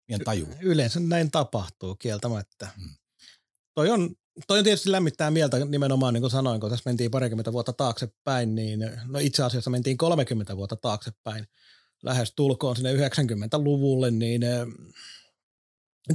[0.08, 0.48] mien taju.
[0.60, 2.68] Yleensä näin tapahtuu kieltämättä.
[2.76, 2.94] Hmm.
[3.74, 4.14] Toi on,
[4.46, 8.54] toi on tietysti lämmittää mieltä nimenomaan, niin kuin sanoin, kun tässä mentiin parikymmentä vuotta taaksepäin,
[8.54, 11.46] niin no itse asiassa mentiin 30 vuotta taaksepäin,
[12.02, 14.42] lähes tulkoon sinne 90-luvulle, niin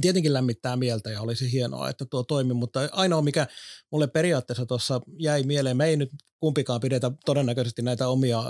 [0.00, 3.46] tietenkin lämmittää mieltä ja olisi hienoa, että tuo toimi, mutta ainoa mikä
[3.90, 8.42] mulle periaatteessa tuossa jäi mieleen, me ei nyt kumpikaan pidetä todennäköisesti näitä omia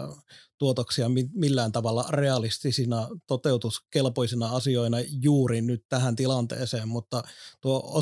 [0.59, 7.23] tuotoksia millään tavalla realistisina, toteutuskelpoisina asioina juuri nyt tähän tilanteeseen, mutta
[7.61, 7.93] tuo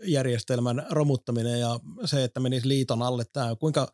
[0.00, 3.92] osakejärjestelmän romuttaminen ja se, että menisi liiton alle tämä, kuinka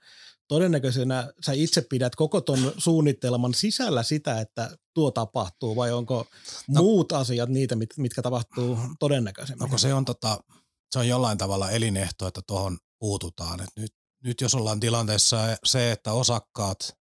[0.49, 6.27] todennäköisenä sä itse pidät koko ton suunnitelman sisällä sitä, että tuo tapahtuu vai onko
[6.69, 9.71] no, muut asiat niitä, mit, mitkä tapahtuu todennäköisemmin?
[9.71, 10.41] No se on, tota,
[10.91, 13.61] se on jollain tavalla elinehto, että tuohon puututaan.
[13.61, 13.93] Et nyt,
[14.25, 16.97] nyt jos ollaan tilanteessa se, että osakkaat,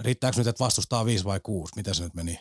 [0.00, 1.72] riittääkö nyt, että vastustaa viisi vai kuusi?
[1.76, 2.38] Miten se nyt meni?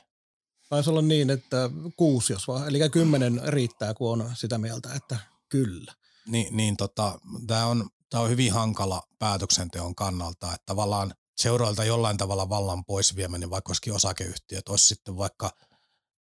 [0.69, 5.19] Taisi olla niin, että kuusi jos vaan, eli kymmenen riittää, kun on sitä mieltä, että
[5.49, 5.93] kyllä.
[6.27, 12.17] Niin, niin tota, tämä on tämä on hyvin hankala päätöksenteon kannalta, että tavallaan seuroilta jollain
[12.17, 15.51] tavalla vallan pois vieminen, vaikka olisikin osakeyhtiöt, olisi sitten vaikka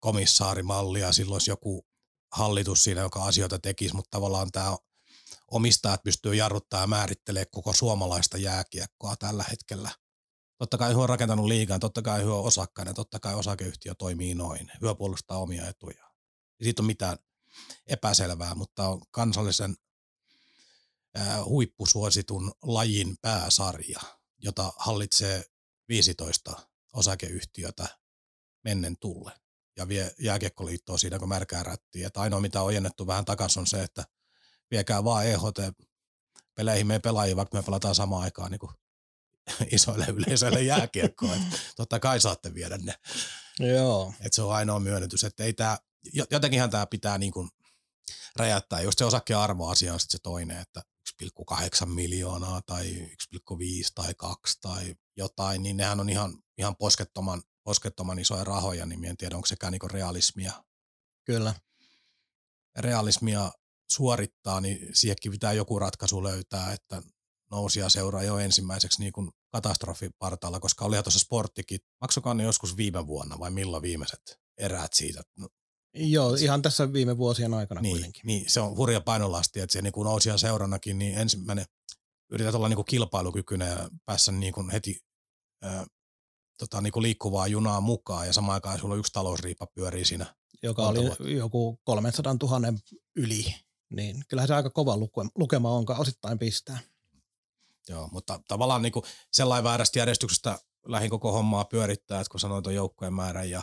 [0.00, 1.86] komissaarimalli ja silloin olisi joku
[2.32, 4.76] hallitus siinä, joka asioita tekisi, mutta tavallaan tämä
[5.50, 9.90] omistajat pystyy jarruttamaan ja määrittelemään koko suomalaista jääkiekkoa tällä hetkellä.
[10.58, 14.34] Totta kai hyö on rakentanut liikaa, totta kai hyö on osakkainen, totta kai osakeyhtiö toimii
[14.34, 14.70] noin.
[14.80, 16.04] Hyö puolustaa omia etuja.
[16.60, 17.18] Ei siitä ole mitään
[17.86, 19.76] epäselvää, mutta on kansallisen
[21.44, 24.00] huippusuositun lajin pääsarja,
[24.38, 25.44] jota hallitsee
[25.88, 27.98] 15 osakeyhtiötä
[28.64, 29.32] mennen tulle
[29.76, 32.06] ja vie jääkiekkoliittoa siinä, kun märkää rättiä.
[32.06, 34.04] Että ainoa, mitä on ojennettu vähän takaisin, on se, että
[34.70, 35.58] viekää vaan EHT
[36.54, 38.72] peleihin meidän pelaajia, vaikka me pelataan samaan aikaan niin kuin
[39.76, 41.36] isoille yleisöille jääkiekkoa.
[41.76, 42.94] totta kai saatte viedä ne.
[43.60, 44.14] Joo.
[44.20, 45.78] Et se on ainoa myönnytys, että ei tää,
[46.30, 47.48] jotenkinhan tämä pitää niin kuin
[48.36, 48.80] räjäyttää.
[48.80, 50.82] Just se osakkeen arvoasia on sitten se toinen, että
[51.22, 53.08] 1,8 miljoonaa tai 1,5
[53.94, 59.16] tai 2 tai jotain, niin nehän on ihan, ihan poskettoman, poskettoman isoja rahoja, niin en
[59.16, 60.64] tiedä, onko sekään niin realismia.
[61.24, 61.54] Kyllä.
[62.78, 63.52] Realismia
[63.90, 67.02] suorittaa, niin siihenkin pitää joku ratkaisu löytää, että
[67.50, 73.06] nousia seuraa jo ensimmäiseksi niin kuin katastrofipartaalla, koska olihan tuossa sporttikin, maksokaa ne joskus viime
[73.06, 75.48] vuonna vai milloin viimeiset eräät siitä, no,
[75.94, 78.22] Joo, ihan tässä viime vuosien aikana niin, kuitenkin.
[78.24, 81.64] Niin, se on hurja painolasti, että se niin kuin nousi seurannakin, niin ensimmäinen
[82.30, 85.00] yrität olla niin kuin kilpailukykyinen ja päässä niin kuin heti
[85.62, 85.86] ää,
[86.58, 90.34] tota, niin kuin liikkuvaa junaa mukaan ja samaan aikaan sulla yksi talousriippa pyörii siinä.
[90.62, 91.28] Joka oli vuotta.
[91.28, 92.72] joku 300 000
[93.16, 93.54] yli,
[93.90, 94.98] niin kyllähän se aika kova
[95.38, 96.78] lukema on, osittain pistää.
[97.88, 102.62] Joo, mutta tavallaan niin kuin sellainen väärästä järjestyksestä lähin koko hommaa pyörittää, että kun sanoin
[102.62, 103.62] tuon joukkojen määrän ja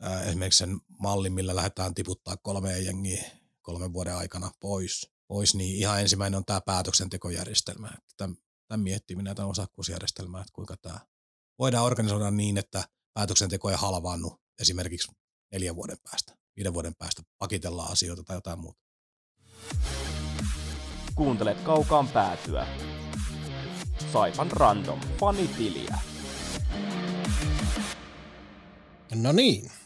[0.00, 3.24] ää, esimerkiksi sen mallin, millä lähdetään tiputtaa kolme jengiä
[3.62, 7.90] kolmen vuoden aikana pois, pois, niin ihan ensimmäinen on tämä päätöksentekojärjestelmä.
[8.16, 8.36] Tämän,
[8.68, 11.00] tämän miettiminen, tämän osakkuusjärjestelmää, että kuinka tämä
[11.58, 12.84] voidaan organisoida niin, että
[13.14, 15.12] päätöksenteko ei halvaannu esimerkiksi
[15.52, 18.80] neljän vuoden päästä, viiden vuoden päästä, pakitellaan asioita tai jotain muuta.
[21.14, 22.66] Kuuntelet kaukaan päätyä.
[24.12, 25.98] Saipan Random fanitiliä.
[29.14, 29.79] No niin.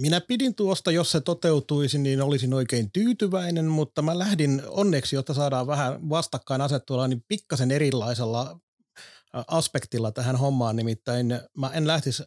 [0.00, 5.34] Minä pidin tuosta, jos se toteutuisi, niin olisin oikein tyytyväinen, mutta mä lähdin onneksi, jotta
[5.34, 8.60] saadaan vähän vastakkain asettua, niin pikkasen erilaisella
[9.32, 10.76] aspektilla tähän hommaan.
[10.76, 12.22] Nimittäin mä en lähtisi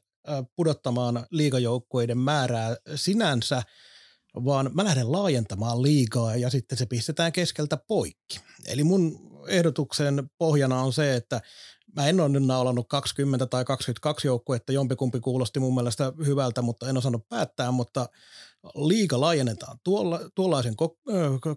[0.56, 3.64] pudottamaan liigajoukkueiden määrää sinänsä,
[4.46, 8.40] vaan mä lähden laajentamaan liigaa ja sitten se pistetään keskeltä poikki.
[8.66, 11.42] Eli mun ehdotuksen pohjana on se, että
[11.95, 16.89] mä en ole nyt naulannut 20 tai 22 joukkuetta, jompikumpi kuulosti mun mielestä hyvältä, mutta
[16.89, 18.10] en osannut päättää, mutta
[18.76, 20.76] liiga laajennetaan tuolla, tuollaisen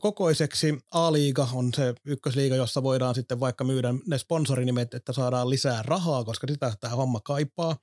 [0.01, 0.79] kokoiseksi.
[0.91, 6.25] A-liiga on se ykkösliiga, jossa voidaan sitten vaikka myydä ne sponsorinimet, että saadaan lisää rahaa,
[6.25, 7.77] koska sitä tämä homma kaipaa.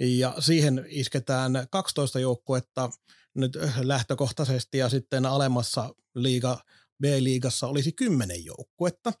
[0.00, 2.90] Ja siihen isketään 12 joukkuetta
[3.34, 6.58] nyt lähtökohtaisesti ja sitten alemmassa liiga
[7.02, 9.12] B-liigassa olisi kymmenen joukkuetta.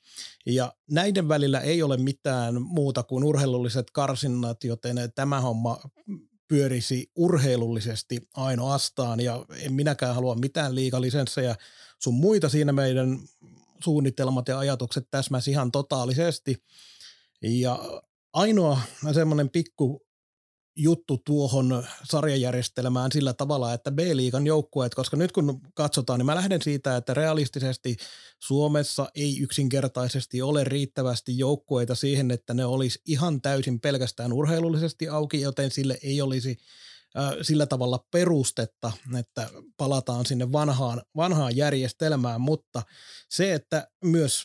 [0.46, 5.80] Ja näiden välillä ei ole mitään muuta kuin urheilulliset karsinnat, joten tämä homma
[6.48, 11.56] pyörisi urheilullisesti ainoastaan ja en minäkään halua mitään liigalisenssejä
[11.98, 13.18] sun muita siinä meidän
[13.84, 16.62] suunnitelmat ja ajatukset täsmäs ihan totaalisesti.
[17.42, 18.80] Ja ainoa
[19.14, 20.07] semmoinen pikku
[20.78, 26.62] juttu tuohon sarjajärjestelmään sillä tavalla, että B-liigan joukkueet, koska nyt kun katsotaan, niin mä lähden
[26.62, 27.96] siitä, että realistisesti
[28.38, 35.40] Suomessa ei yksinkertaisesti ole riittävästi joukkueita siihen, että ne olisi ihan täysin pelkästään urheilullisesti auki,
[35.40, 36.58] joten sille ei olisi
[37.42, 42.82] sillä tavalla perustetta, että palataan sinne vanhaan, vanhaan järjestelmään, mutta
[43.28, 44.44] se, että myös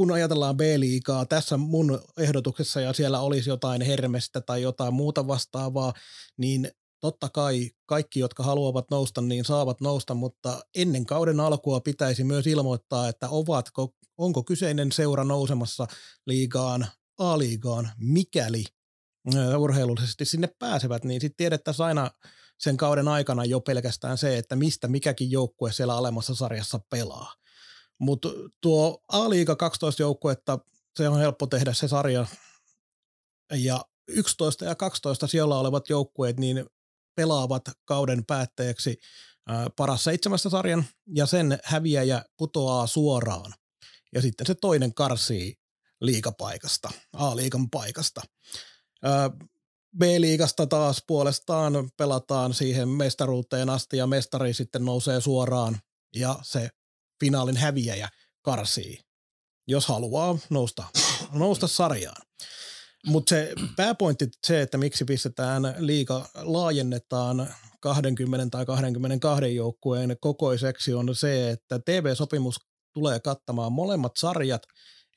[0.00, 5.92] kun ajatellaan B-liigaa tässä mun ehdotuksessa ja siellä olisi jotain Hermestä tai jotain muuta vastaavaa,
[6.36, 12.24] niin totta kai kaikki, jotka haluavat nousta, niin saavat nousta, mutta ennen kauden alkua pitäisi
[12.24, 15.86] myös ilmoittaa, että ovatko, onko kyseinen seura nousemassa
[16.26, 16.86] liigaan,
[17.18, 18.64] A-liigaan, mikäli
[19.58, 22.10] urheilullisesti sinne pääsevät, niin sitten tiedettäisiin aina
[22.58, 27.39] sen kauden aikana jo pelkästään se, että mistä mikäkin joukkue siellä alemmassa sarjassa pelaa.
[28.00, 28.28] Mutta
[28.60, 30.58] tuo A-liiga 12 joukkuetta,
[30.96, 32.26] se on helppo tehdä se sarja.
[33.54, 36.66] Ja 11 ja 12 siellä olevat joukkueet niin
[37.14, 38.96] pelaavat kauden päätteeksi
[39.76, 40.84] paras seitsemästä sarjan
[41.14, 43.54] ja sen häviäjä putoaa suoraan.
[44.14, 45.54] Ja sitten se toinen karsii
[46.00, 48.20] liikapaikasta, A-liigan paikasta.
[49.98, 55.78] B-liigasta taas puolestaan pelataan siihen mestaruuteen asti ja mestari sitten nousee suoraan
[56.14, 56.68] ja se
[57.20, 58.08] finaalin häviäjä
[58.42, 58.98] karsii,
[59.68, 60.84] jos haluaa nousta,
[61.32, 62.22] nousta sarjaan.
[63.06, 71.14] Mutta se pääpointti se, että miksi pistetään liika laajennetaan 20 tai 22 joukkueen kokoiseksi on
[71.14, 72.56] se, että TV-sopimus
[72.94, 74.62] tulee kattamaan molemmat sarjat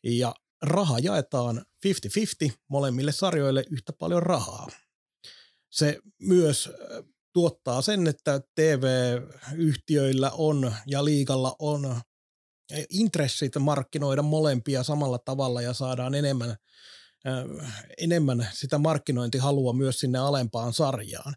[0.04, 1.66] ja raha jaetaan
[2.48, 4.68] 50-50 molemmille sarjoille yhtä paljon rahaa.
[5.70, 6.70] Se myös
[7.34, 12.02] tuottaa sen, että TV-yhtiöillä on ja liikalla on
[12.90, 16.50] intressit markkinoida molempia samalla tavalla ja saadaan enemmän,
[17.28, 21.34] äh, enemmän sitä markkinointihalua myös sinne alempaan sarjaan.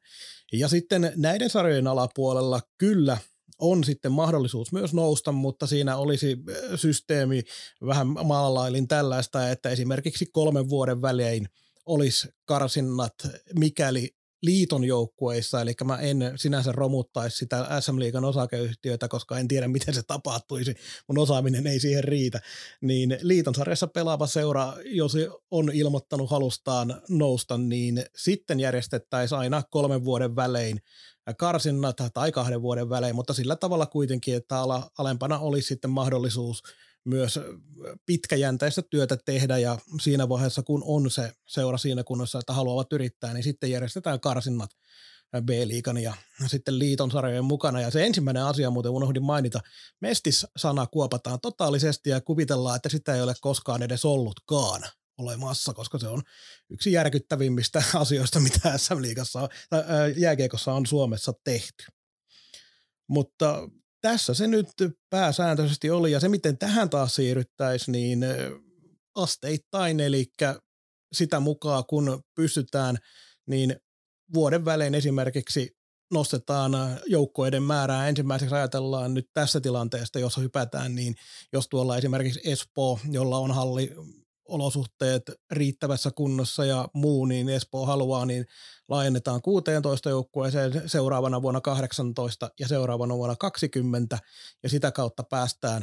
[0.52, 3.18] Ja sitten näiden sarjojen alapuolella kyllä
[3.58, 7.42] on sitten mahdollisuus myös nousta, mutta siinä olisi äh, systeemi
[7.86, 11.48] vähän maalailin tällaista, että esimerkiksi kolmen vuoden välein
[11.86, 13.14] olisi karsinnat,
[13.58, 19.68] mikäli liiton joukkueissa, eli mä en sinänsä romuttaisi sitä SM Liigan osakeyhtiötä, koska en tiedä,
[19.68, 20.74] miten se tapahtuisi.
[21.08, 22.40] Mun osaaminen ei siihen riitä.
[22.80, 25.16] Niin liiton sarjassa pelaava seura, jos
[25.50, 30.80] on ilmoittanut halustaan nousta, niin sitten järjestettäisiin aina kolmen vuoden välein
[31.38, 34.56] karsinnat tai kahden vuoden välein, mutta sillä tavalla kuitenkin, että
[34.98, 36.62] alempana olisi sitten mahdollisuus
[37.06, 37.40] myös
[38.06, 43.34] pitkäjänteistä työtä tehdä ja siinä vaiheessa, kun on se seura siinä kunnossa, että haluavat yrittää,
[43.34, 44.70] niin sitten järjestetään karsinnat
[45.40, 46.14] B-liikan ja
[46.46, 47.80] sitten liiton sarjojen mukana.
[47.80, 49.60] Ja se ensimmäinen asia muuten unohdin mainita,
[50.00, 54.82] mestis-sana kuopataan totaalisesti ja kuvitellaan, että sitä ei ole koskaan edes ollutkaan
[55.18, 56.22] olemassa, koska se on
[56.70, 59.84] yksi järkyttävimmistä asioista, mitä SM-liigassa tai
[60.16, 61.84] jääkiekossa on Suomessa tehty.
[63.08, 63.68] Mutta
[64.06, 64.68] tässä se nyt
[65.10, 68.24] pääsääntöisesti oli, ja se miten tähän taas siirryttäisiin, niin
[69.14, 70.26] asteittain, eli
[71.12, 72.96] sitä mukaan kun pystytään,
[73.46, 73.76] niin
[74.34, 75.76] vuoden välein esimerkiksi
[76.12, 76.72] nostetaan
[77.06, 78.08] joukkoiden määrää.
[78.08, 81.14] Ensimmäiseksi ajatellaan nyt tässä tilanteesta, jossa hypätään, niin
[81.52, 83.92] jos tuolla esimerkiksi Espoo, jolla on halli
[84.48, 88.46] olosuhteet riittävässä kunnossa ja muu, niin Espoo haluaa, niin
[88.88, 94.18] laajennetaan 16 joukkueeseen seuraavana vuonna 18 ja seuraavana vuonna 20
[94.62, 95.82] ja sitä kautta päästään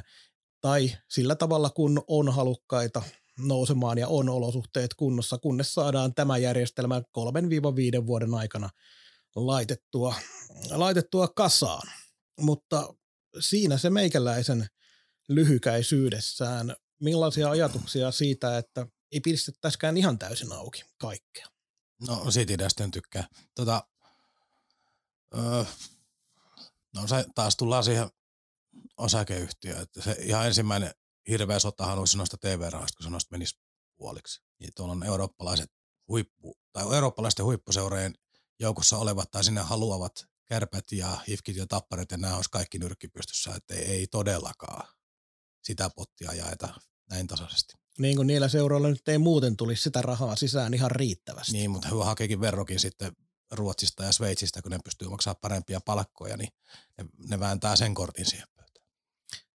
[0.62, 3.02] tai sillä tavalla kun on halukkaita
[3.40, 7.02] nousemaan ja on olosuhteet kunnossa, kunnes saadaan tämä järjestelmä
[8.00, 8.70] 3-5 vuoden aikana
[9.36, 10.16] laitettua,
[10.72, 11.88] laitettua kasaan.
[12.40, 12.94] Mutta
[13.40, 14.68] siinä se meikäläisen
[15.30, 21.46] lyhykäisyydessään millaisia ajatuksia siitä, että ei pistettäisikään ihan täysin auki kaikkea?
[22.08, 23.28] No siitä ideasta en tykkää.
[23.56, 23.88] Tota,
[25.38, 25.64] öö,
[26.96, 28.10] no se taas tullaan siihen
[28.98, 30.92] osakeyhtiöön, että se ihan ensimmäinen
[31.30, 33.60] hirveä sotahan olisi noista TV-rahasta, kun se noista menisi
[33.98, 34.42] puoliksi.
[34.60, 35.72] Niin tuolla on eurooppalaiset
[36.08, 38.14] huippu, tai eurooppalaisten huippuseurojen
[38.60, 43.56] joukossa olevat tai sinne haluavat kärpät ja hifkit ja tapparit ja nämä olisi kaikki nyrkkipystyssä,
[43.56, 44.94] että ei, ei todellakaan
[45.64, 46.80] sitä pottia jaeta
[47.10, 47.74] näin tasaisesti.
[48.00, 51.52] Niin kuin niillä seuroilla nyt ei muuten tulisi sitä rahaa sisään ihan riittävästi.
[51.52, 53.12] Niin, mutta he hakeekin verrokin sitten
[53.52, 56.50] Ruotsista ja Sveitsistä, kun ne pystyy maksamaan parempia palkkoja, niin
[56.98, 58.88] ne, ne vääntää sen kortin siihen pöytään.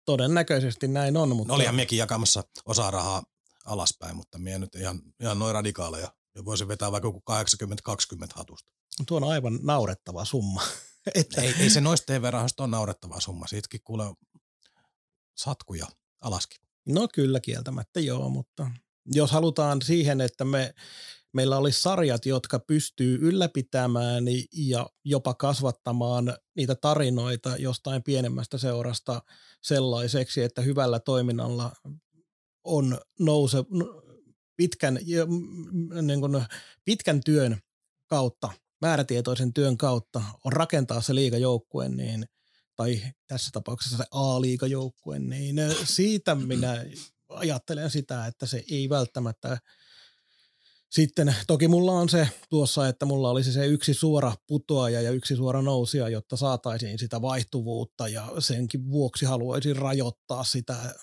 [0.05, 1.36] Todennäköisesti näin on.
[1.36, 1.53] Mutta...
[1.53, 3.22] No olihan mekin jakamassa osa rahaa
[3.64, 6.12] alaspäin, mutta minä nyt ihan, ihan noin radikaaleja.
[6.34, 8.72] Ja voisin vetää vaikka joku 80-20 hatusta.
[9.07, 10.62] Tuo on aivan naurettava summa.
[11.14, 11.40] että...
[11.40, 13.46] ei, ei se noista TV-rahoista ole naurettava summa.
[13.46, 14.12] Siitäkin kuulee
[15.36, 15.86] satkuja
[16.20, 16.68] alaskin.
[16.89, 18.70] No kyllä kieltämättä joo, mutta
[19.07, 20.74] jos halutaan siihen, että me,
[21.32, 29.22] meillä olisi sarjat, jotka pystyy ylläpitämään ja jopa kasvattamaan niitä tarinoita jostain pienemmästä seurasta
[29.62, 31.72] sellaiseksi, että hyvällä toiminnalla
[32.64, 33.59] on nouse,
[34.57, 34.99] pitkän,
[36.03, 36.45] niin kuin
[36.84, 37.59] pitkän työn
[38.07, 42.26] kautta, määrätietoisen työn kautta on rakentaa se liigajoukkue, niin–
[42.79, 46.85] tai tässä tapauksessa se A-liigajoukkue, niin siitä minä
[47.29, 49.59] ajattelen sitä, että se ei välttämättä
[50.91, 55.37] sitten, toki mulla on se tuossa, että mulla olisi se yksi suora putoaja ja yksi
[55.37, 60.95] suora nousia, jotta saataisiin sitä vaihtuvuutta ja senkin vuoksi haluaisin rajoittaa sitä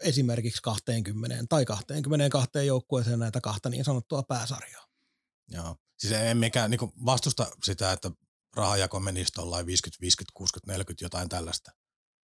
[0.00, 4.86] esimerkiksi 20 tai 22 joukkueeseen näitä kahta niin sanottua pääsarjaa.
[5.48, 8.10] Joo, siis emmekään niin vastusta sitä, että
[8.56, 11.72] rahajako menisi tuollain 50, 50, 60, 40, jotain tällaista.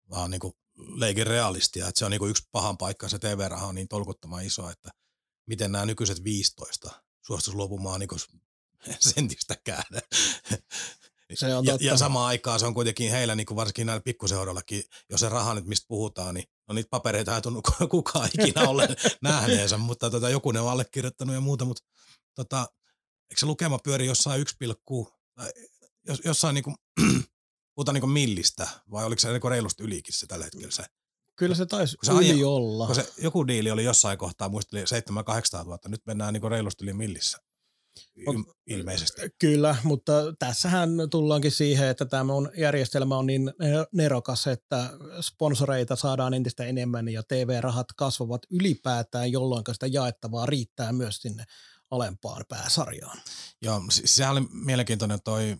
[0.09, 0.53] Vaan niin kuin
[0.95, 4.45] leikin realistia, että se on niin kuin yksi pahan paikka, se TV-raha on niin tolkuttoman
[4.45, 4.89] iso, että
[5.45, 8.09] miten nämä nykyiset 15 suostuisi luopumaan niin
[9.13, 9.83] sentistäkään.
[11.33, 11.83] Se on totta.
[11.83, 15.29] Ja, ja samaan aikaan se on kuitenkin heillä, niin kuin varsinkin näillä pikkuseuroillakin, jos se
[15.29, 18.87] raha nyt mistä puhutaan, niin no niitä papereita ei tunnu kukaan ikinä ole
[19.21, 21.83] nähneensä, mutta tota, joku ne on allekirjoittanut ja muuta, mutta
[22.35, 22.67] tota,
[23.31, 24.55] eikö se lukema pyöri jossain 1,
[26.07, 26.75] jos, jossain niinku,
[27.75, 30.83] puhutaan niinku millistä, vai oliko se niinku reilusti ylikin se tällä hetkellä se?
[31.35, 32.85] Kyllä se taisi se yli aie, olla.
[32.85, 36.83] Kun se, joku diili oli jossain kohtaa, muisteli 7 800 000, nyt mennään niinku reilusti
[36.83, 37.37] yli millissä.
[38.67, 39.21] ilmeisesti.
[39.39, 43.53] Kyllä, mutta tässähän tullaankin siihen, että tämä on, järjestelmä on niin
[43.93, 44.89] nerokas, että
[45.21, 51.43] sponsoreita saadaan entistä enemmän ja TV-rahat kasvavat ylipäätään, jolloin sitä jaettavaa riittää myös sinne
[51.91, 53.21] alempaan pääsarjaan.
[53.61, 55.57] Joo, sehän oli mielenkiintoinen toi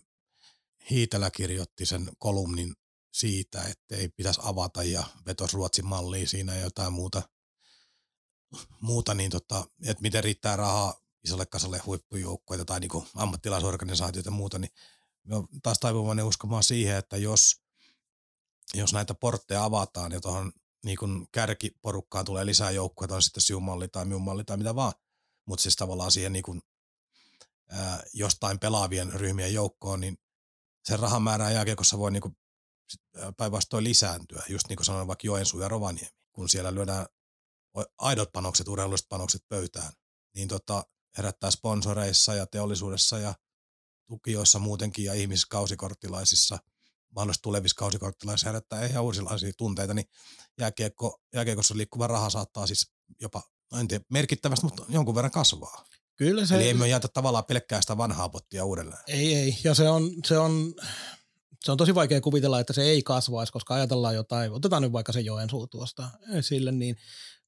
[0.90, 2.74] Hiitelä kirjoitti sen kolumnin
[3.12, 7.22] siitä, että ei pitäisi avata ja vetos Ruotsin malliin siinä ja jotain muuta,
[8.80, 14.58] muuta niin tota, että miten riittää rahaa isolle kasalle huippujoukkueita tai niinku ammattilaisorganisaatioita ja muuta,
[14.58, 14.70] niin
[15.62, 17.62] taas taipuvainen uskomaan siihen, että jos,
[18.74, 20.52] jos näitä portteja avataan ja tuohon
[20.84, 24.92] niin kun kärkiporukkaan tulee lisää joukkueita, on sitten siumalli tai minun malli tai mitä vaan,
[25.46, 26.62] mutta siis tavallaan siihen niin kun,
[27.68, 30.18] ää, jostain pelaavien ryhmien joukkoon, niin
[30.84, 32.32] sen rahan määrä jääkiekossa voi niinku
[33.36, 37.06] päinvastoin lisääntyä, just niin kuin sanoin vaikka Joensuu ja Rovaniemi, kun siellä lyödään
[37.98, 39.92] aidot panokset, urheilulliset panokset pöytään,
[40.34, 40.84] niin tota,
[41.16, 43.34] herättää sponsoreissa ja teollisuudessa ja
[44.08, 46.58] tukijoissa muutenkin ja ihmisissä kausikorttilaisissa,
[47.14, 50.06] mahdollisesti tulevissa kausikorttilaisissa herättää ihan uusilaisia tunteita, niin
[50.58, 55.84] jääkiekko, jääkiekossa liikkuva raha saattaa siis jopa, no en tiedä merkittävästi, mutta jonkun verran kasvaa.
[56.16, 56.54] Kyllä se...
[56.56, 58.98] Eli emme jätä tavallaan pelkkää sitä vanhaa pottia uudelleen.
[59.06, 59.56] Ei, ei.
[59.64, 60.74] Ja se on, se on,
[61.64, 65.12] se on tosi vaikea kuvitella, että se ei kasvaisi, koska ajatellaan jotain, otetaan nyt vaikka
[65.12, 66.96] se Joensuu tuosta esille, niin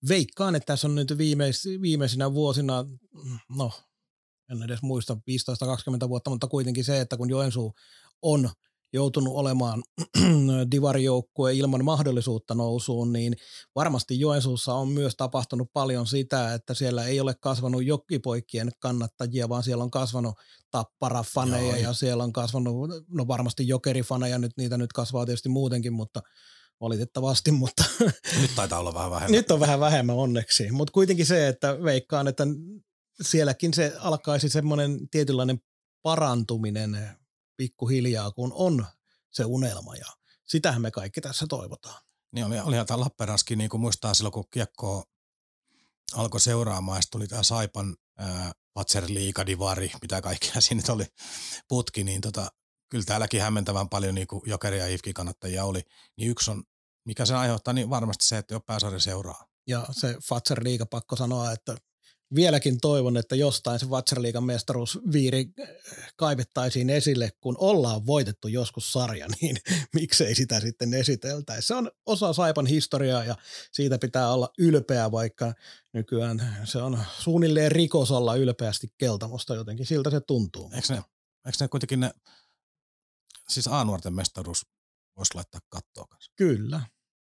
[0.09, 2.85] veikkaan, että tässä on nyt viimeis, viimeisinä vuosina,
[3.57, 3.73] no
[4.51, 5.15] en edes muista
[6.05, 7.75] 15-20 vuotta, mutta kuitenkin se, että kun Joensuu
[8.23, 8.51] on
[8.93, 9.83] joutunut olemaan
[10.71, 13.37] divarijoukkue ilman mahdollisuutta nousuun, niin
[13.75, 19.63] varmasti Joensuussa on myös tapahtunut paljon sitä, että siellä ei ole kasvanut jokkipoikien kannattajia, vaan
[19.63, 20.35] siellä on kasvanut
[20.71, 25.93] tapparafaneja Joo, ja siellä on kasvanut, no varmasti jokerifaneja, nyt niitä nyt kasvaa tietysti muutenkin,
[25.93, 26.23] mutta
[26.81, 27.85] valitettavasti, mutta
[28.41, 29.33] nyt taitaa olla vähän vähemmän.
[29.33, 32.47] nyt on vähän vähemmän onneksi, mutta kuitenkin se, että veikkaan, että
[33.23, 35.59] sielläkin se alkaisi semmoinen tietynlainen
[36.03, 36.99] parantuminen
[37.57, 38.87] pikkuhiljaa, kun on
[39.31, 40.07] se unelma ja
[40.45, 42.03] sitähän me kaikki tässä toivotaan.
[42.33, 45.05] Niin oli, olihan tämä Lappeenraskin, niin kuin muistaa silloin, kun kiekko
[46.15, 47.97] alkoi seuraamaan, ja tuli tämä Saipan
[48.75, 51.07] Patser Liikadivari, mitä kaikkea siinä oli
[51.69, 52.53] putki, niin tota,
[52.89, 55.83] kyllä täälläkin hämmentävän paljon niin kuin Jokeri ja Ifki kannattajia oli,
[56.17, 56.65] niin yksi on,
[57.05, 59.47] mikä se aiheuttaa, niin varmasti se, että jo pääsarja seuraa.
[59.67, 61.77] Ja se Fatser Liiga pakko sanoa, että
[62.35, 65.47] vieläkin toivon, että jostain se Vatsarliigan mestaruusviiri
[66.17, 69.57] kaivettaisiin esille, kun ollaan voitettu joskus sarja, niin
[69.95, 71.67] miksei sitä sitten esiteltäisi.
[71.67, 73.37] Se on osa Saipan historiaa ja
[73.73, 75.55] siitä pitää olla ylpeä, vaikka
[75.93, 80.71] nykyään se on suunnilleen rikos olla ylpeästi keltamosta, jotenkin siltä se tuntuu.
[80.75, 81.03] Eikö ne,
[81.47, 82.11] eikö ne kuitenkin ne,
[83.49, 84.67] siis A-nuorten mestaruus
[85.17, 86.33] voisi laittaa kattoa kanssa?
[86.37, 86.81] Kyllä.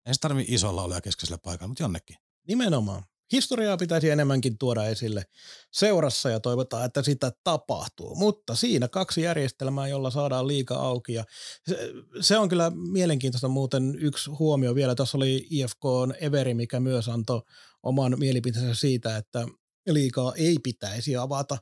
[0.07, 2.17] Ei se tarvi isolla olla keskeisellä paikalla, mutta jonnekin.
[2.49, 5.25] Nimenomaan historiaa pitäisi enemmänkin tuoda esille
[5.72, 8.14] seurassa ja toivotaan, että sitä tapahtuu.
[8.14, 11.14] Mutta siinä kaksi järjestelmää, jolla saadaan liika auki.
[11.14, 11.25] Ja
[11.68, 11.79] se,
[12.20, 14.95] se on kyllä mielenkiintoista muuten yksi huomio vielä.
[14.95, 15.83] Tuossa oli IFK
[16.20, 17.43] Everi, mikä myös antoi
[17.83, 19.47] oman mielipiteensä siitä, että
[19.87, 21.59] liikaa ei pitäisi avata.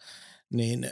[0.52, 0.90] Niin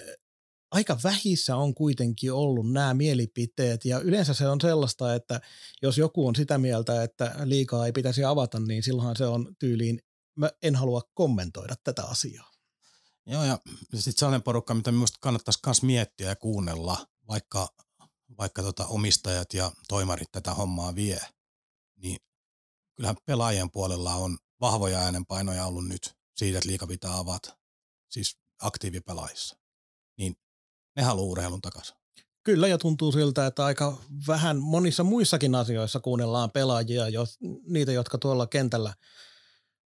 [0.70, 5.40] aika vähissä on kuitenkin ollut nämä mielipiteet ja yleensä se on sellaista, että
[5.82, 9.98] jos joku on sitä mieltä, että liikaa ei pitäisi avata, niin silloinhan se on tyyliin
[10.36, 12.50] mä en halua kommentoida tätä asiaa.
[13.26, 13.58] Joo, ja
[13.94, 17.68] sitten sellainen porukka, mitä minusta kannattaisi myös miettiä ja kuunnella, vaikka,
[18.38, 21.20] vaikka tota omistajat ja toimarit tätä hommaa vie,
[21.96, 22.16] niin
[22.96, 27.56] kyllähän pelaajien puolella on vahvoja äänenpainoja ollut nyt siitä, että liika pitää avata,
[28.10, 29.56] siis aktiivipelaajissa.
[30.18, 30.36] Niin
[30.96, 31.96] ne haluaa urheilun takaisin.
[32.42, 37.24] Kyllä, ja tuntuu siltä, että aika vähän monissa muissakin asioissa kuunnellaan pelaajia, jo,
[37.66, 38.94] niitä, jotka tuolla kentällä–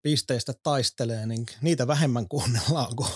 [0.05, 3.11] pisteistä taistelee, niin niitä vähemmän kuunnellaan kuin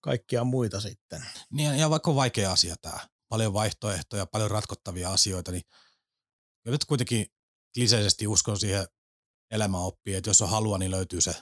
[0.00, 1.26] kaikkia muita sitten.
[1.50, 5.62] Niin, ja vaikka on vaikea asia tämä, paljon vaihtoehtoja, paljon ratkottavia asioita, niin
[6.64, 7.26] nyt kuitenkin
[7.74, 8.86] kliseisesti uskon siihen
[9.50, 11.34] elämäoppiin, että jos on halua, niin löytyy se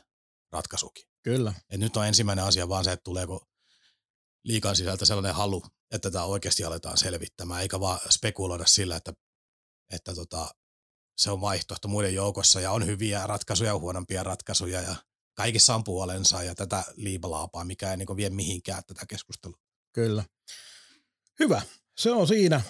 [0.53, 1.05] ratkaisukin.
[1.23, 1.55] Kyllä.
[1.71, 3.47] Et nyt on ensimmäinen asia vaan se, että tuleeko
[4.45, 9.13] liikaa sisältä sellainen halu, että tätä oikeasti aletaan selvittämään, eikä vaan spekuloida sillä, että,
[9.91, 10.55] että tota,
[11.21, 14.95] se on vaihtoehto muiden joukossa ja on hyviä ratkaisuja ja huonompia ratkaisuja ja
[15.35, 19.57] kaikissa on puolensa ja tätä liipalaapaa, mikä ei niin vie mihinkään tätä keskustelua.
[19.93, 20.25] Kyllä.
[21.39, 21.63] Hyvä.
[21.99, 22.61] Se on siinä.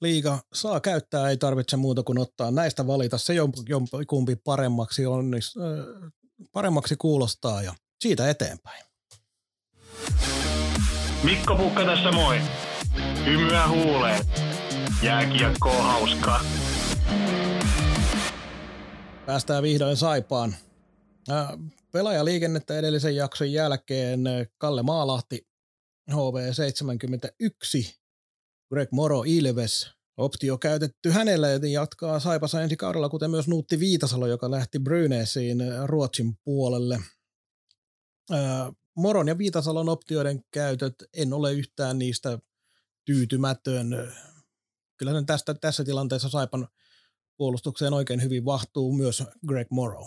[0.00, 3.34] Liiga saa käyttää, ei tarvitse muuta kuin ottaa näistä valita se
[4.06, 5.42] kumpi paremmaksi, on, niin,
[6.52, 8.84] paremmaksi kuulostaa ja siitä eteenpäin.
[11.24, 12.40] Mikko Pukka tässä moi.
[13.26, 14.24] Hymyä huuleen.
[15.02, 16.40] Jääkiekko hauskaa.
[19.26, 20.56] Päästään vihdoin Saipaan.
[21.92, 24.20] Pelaajaliikennettä edellisen jakson jälkeen
[24.58, 25.48] Kalle Maalahti
[26.10, 27.92] HV71,
[28.68, 34.26] Greg Moro Ilves, optio käytetty hänelle, joten jatkaa Saipassa ensi kaudella, kuten myös Nuutti Viitasalo,
[34.26, 37.00] joka lähti Brynesiin Ruotsin puolelle.
[38.96, 42.38] Moron ja Viitasalon optioiden käytöt, en ole yhtään niistä
[43.04, 44.12] tyytymätön.
[44.96, 46.68] Kyllä tästä, tässä tilanteessa Saipan
[47.36, 50.06] puolustukseen oikein hyvin vahtuu myös Greg Morrow.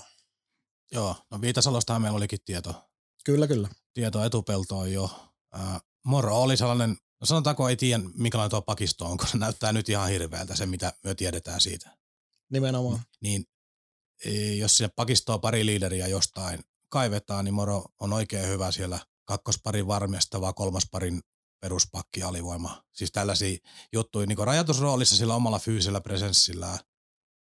[0.91, 2.89] Joo, no Viitasalostahan meillä olikin tieto.
[3.25, 3.69] Kyllä, kyllä.
[3.93, 5.09] Tieto etupeltoon jo.
[5.55, 9.73] Äh, Morrow oli sellainen, no sanotaanko ei tiedä minkälainen tuo pakisto on, kun se näyttää
[9.73, 11.97] nyt ihan hirveältä se, mitä me tiedetään siitä.
[12.51, 12.99] Nimenomaan.
[13.21, 13.45] Niin
[14.25, 16.59] e, jos sinne pakistoa pari liideriä jostain
[16.89, 21.21] kaivetaan, niin Moro on oikein hyvä siellä kakkosparin varmistava, kolmasparin
[21.61, 22.83] peruspakki alivoima.
[22.91, 23.57] Siis tällaisia
[23.93, 26.79] juttuja niin rajoitusroolissa sillä omalla fyysisellä presenssillään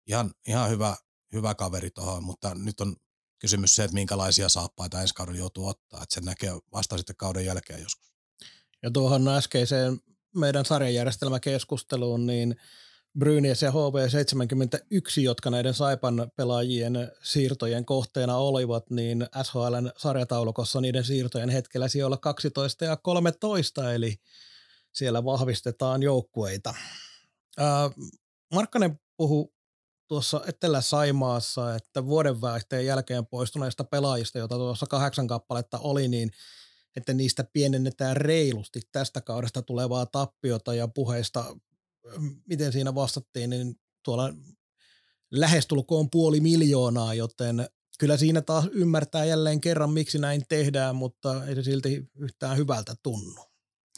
[0.08, 0.96] ihan, ihan hyvä,
[1.32, 2.96] hyvä kaveri tuohon, mutta nyt on
[3.38, 7.44] kysymys se, että minkälaisia saappaita ensi kauden joutuu ottaa, että sen näkee vasta sitten kauden
[7.44, 8.12] jälkeen joskus.
[8.82, 10.00] Ja tuohon äskeiseen
[10.36, 12.56] meidän sarjajärjestelmäkeskusteluun, niin
[13.18, 21.48] Brynäs ja HV71, jotka näiden Saipan pelaajien siirtojen kohteena olivat, niin SHLn sarjataulukossa niiden siirtojen
[21.48, 24.16] hetkellä siellä 12 ja 13, eli
[24.92, 26.74] siellä vahvistetaan joukkueita.
[28.54, 29.48] Markkanen puhui
[30.08, 36.30] tuossa Etelä-Saimaassa, että vuodenvaihteen jälkeen poistuneista pelaajista, joita tuossa kahdeksan kappaletta oli, niin
[36.96, 41.56] että niistä pienennetään reilusti tästä kaudesta tulevaa tappiota ja puheista,
[42.46, 44.34] miten siinä vastattiin, niin tuolla
[45.30, 51.54] lähestulkoon puoli miljoonaa, joten kyllä siinä taas ymmärtää jälleen kerran, miksi näin tehdään, mutta ei
[51.54, 53.44] se silti yhtään hyvältä tunnu.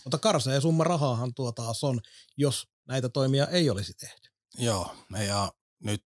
[0.05, 2.01] Mutta karsea summa rahaahan tuo taas on,
[2.37, 4.31] jos näitä toimia ei olisi tehty.
[4.59, 4.97] Joo,
[5.27, 6.05] ja nyt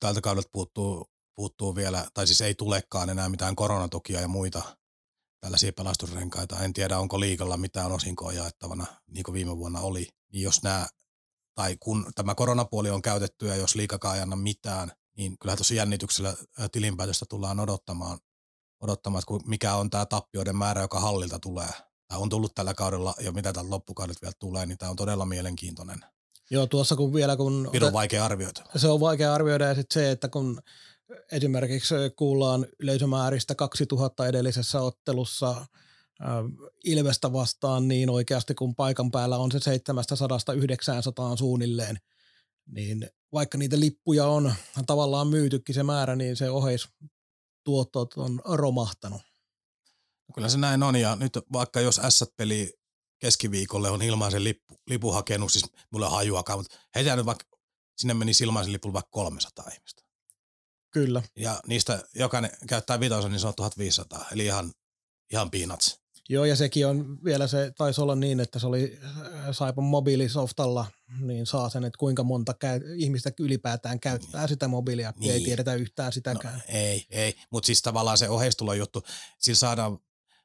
[0.00, 4.76] tältä kaudelta puuttuu, puuttuu vielä, tai siis ei tulekaan enää mitään koronatukia ja muita
[5.40, 6.60] tällaisia pelastusrenkaita.
[6.60, 10.08] En tiedä, onko liikalla mitään osinkoa jaettavana, niin kuin viime vuonna oli.
[10.32, 10.86] Niin jos nämä,
[11.54, 15.74] tai kun tämä koronapuoli on käytetty ja jos liikakaan ei anna mitään, niin kyllähän tuossa
[15.74, 16.36] jännityksellä
[16.72, 18.18] tilinpäätöstä tullaan odottamaan,
[18.80, 21.68] odottamaan että mikä on tämä tappioiden määrä, joka hallilta tulee.
[22.08, 25.26] Tämä on tullut tällä kaudella ja mitä tällä loppukaudet vielä tulee, niin tämä on todella
[25.26, 26.04] mielenkiintoinen.
[26.52, 27.70] Joo, tuossa kun vielä kun...
[27.86, 28.60] on vaikea arvioida.
[28.76, 30.62] Se on vaikea arvioida ja sitten se, että kun
[31.32, 35.66] esimerkiksi kuullaan yleisömääristä 2000 edellisessä ottelussa äh,
[36.84, 41.96] Ilvestä vastaan niin oikeasti kun paikan päällä on se 700-900 suunnilleen,
[42.66, 44.54] niin vaikka niitä lippuja on
[44.86, 46.88] tavallaan myytykin se määrä, niin se oheis
[47.64, 49.22] tuottot on romahtanut.
[50.34, 52.81] Kyllä se näin on ja nyt vaikka jos S-peli
[53.22, 57.44] keskiviikolle on ilmaisen lippu, lipu hakenut, siis mulle hajuakaan, mutta heitä nyt vaikka,
[57.96, 60.02] sinne meni ilmaisen lipulla vaikka 300 ihmistä.
[60.90, 61.22] Kyllä.
[61.36, 64.72] Ja niistä jokainen käyttää vitosen, niin se on 1500, eli ihan,
[65.32, 66.02] ihan peanuts.
[66.28, 69.12] Joo, ja sekin on vielä se, taisi olla niin, että se oli äh,
[69.52, 70.86] Saipon mobiilisoftalla,
[71.20, 74.48] niin saa sen, että kuinka monta käy, ihmistä ylipäätään käyttää niin.
[74.48, 75.32] sitä mobiilia, niin.
[75.32, 76.54] ei tiedetä yhtään sitäkään.
[76.54, 79.02] No, ei, ei, mutta siis tavallaan se oheistulo juttu,
[79.38, 79.98] sillä saadaan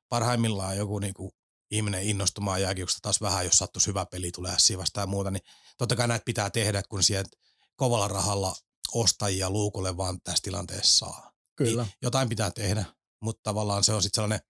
[0.10, 1.34] parhaimmillaan joku niinku
[1.72, 5.44] ihminen innostumaan jääkiekosta taas vähän, jos sattuisi hyvä peli tulee ässiä vastaan ja muuta, niin
[5.78, 7.30] totta kai näitä pitää tehdä, kun sieltä
[7.76, 8.56] kovalla rahalla
[8.94, 11.32] ostajia luukulle vaan tässä tilanteessa saa.
[11.56, 11.84] Kyllä.
[11.84, 12.86] Niin jotain pitää tehdä,
[13.22, 14.48] mutta tavallaan se on sitten sellainen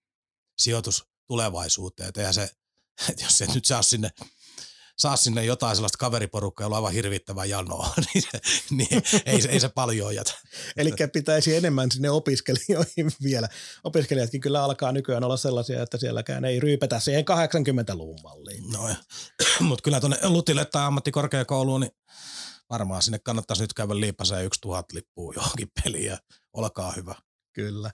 [0.58, 2.50] sijoitus tulevaisuuteen, että se,
[3.10, 4.10] että jos se nyt saa sinne
[4.98, 8.42] saa sinne jotain sellaista kaveriporukkaa, jolla on aivan hirvittävää janoa, niin, se,
[8.72, 10.34] niin ei, se, ei se paljon jätä.
[10.78, 13.50] Eli pitäisi enemmän sinne opiskelijoihin vielä.
[13.84, 18.64] Opiskelijatkin kyllä alkaa nykyään olla sellaisia, että sielläkään ei ryypetä siihen 80-luvun malliin.
[18.72, 18.90] No,
[19.68, 21.92] mutta kyllä tuonne Lutille tai ammattikorkeakouluun, niin
[22.70, 26.18] varmaan sinne kannattaisi nyt käydä liipaseen yksi tuhat lippua johonkin peliin ja
[26.54, 27.16] olkaa hyvä.
[27.54, 27.92] Kyllä.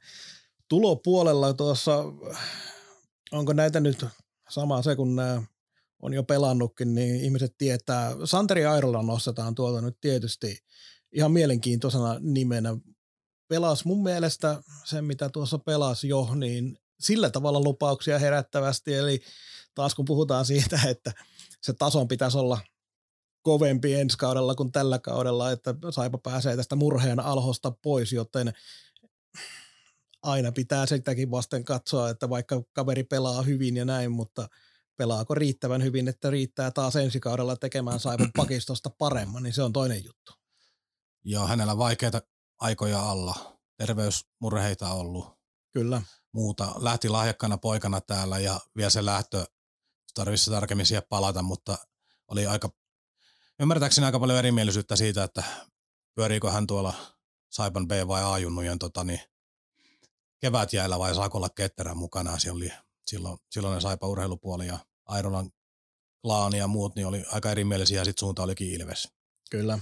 [0.68, 2.04] Tulopuolella tuossa,
[3.32, 4.06] onko näitä nyt
[4.50, 5.42] sama se, kun nämä
[6.04, 8.12] on jo pelannutkin, niin ihmiset tietää.
[8.26, 10.58] Santeri Airola nostetaan tuolta nyt tietysti
[11.12, 12.78] ihan mielenkiintoisena nimenä.
[13.48, 18.94] Pelas mun mielestä se, mitä tuossa pelas jo, niin sillä tavalla lupauksia herättävästi.
[18.94, 19.20] Eli
[19.76, 21.12] taas kun puhutaan siitä, että
[21.62, 22.60] se tason pitäisi olla
[23.42, 28.54] kovempi ensi kaudella kuin tällä kaudella, että Saipa pääsee tästä murheen alhosta pois, joten
[30.24, 34.48] aina pitää sitäkin vasten katsoa, että vaikka kaveri pelaa hyvin ja näin, mutta–
[34.98, 39.74] pelaako riittävän hyvin, että riittää taas ensi kaudella tekemään Saipan pakistosta paremman, niin se on
[39.74, 40.34] toinen juttu.
[41.24, 42.22] Joo, hänellä vaikeita
[42.60, 43.58] aikoja alla.
[43.78, 45.26] Terveysmurheita on ollut.
[45.72, 46.02] Kyllä.
[46.34, 46.76] Muuta.
[46.78, 49.46] Lähti lahjakkana poikana täällä ja vielä se lähtö,
[50.14, 51.78] tarvitsisi tarkemmin siihen palata, mutta
[52.28, 52.70] oli aika,
[53.60, 55.44] ymmärtääkseni aika paljon erimielisyyttä siitä, että
[56.16, 56.94] pyöriikö hän tuolla
[57.50, 59.22] Saipan B- vai A-junnujen tota, niin
[60.42, 62.40] kevätjäällä vai saako olla ketterän mukana.
[62.40, 62.72] Siellä oli
[63.08, 65.50] silloin, silloin ne saipa urheilupuoli ja Airolan
[66.22, 69.08] klaani ja muut, niin oli aika erimielisiä ja sitten suunta olikin Ilves.
[69.50, 69.80] Kyllä.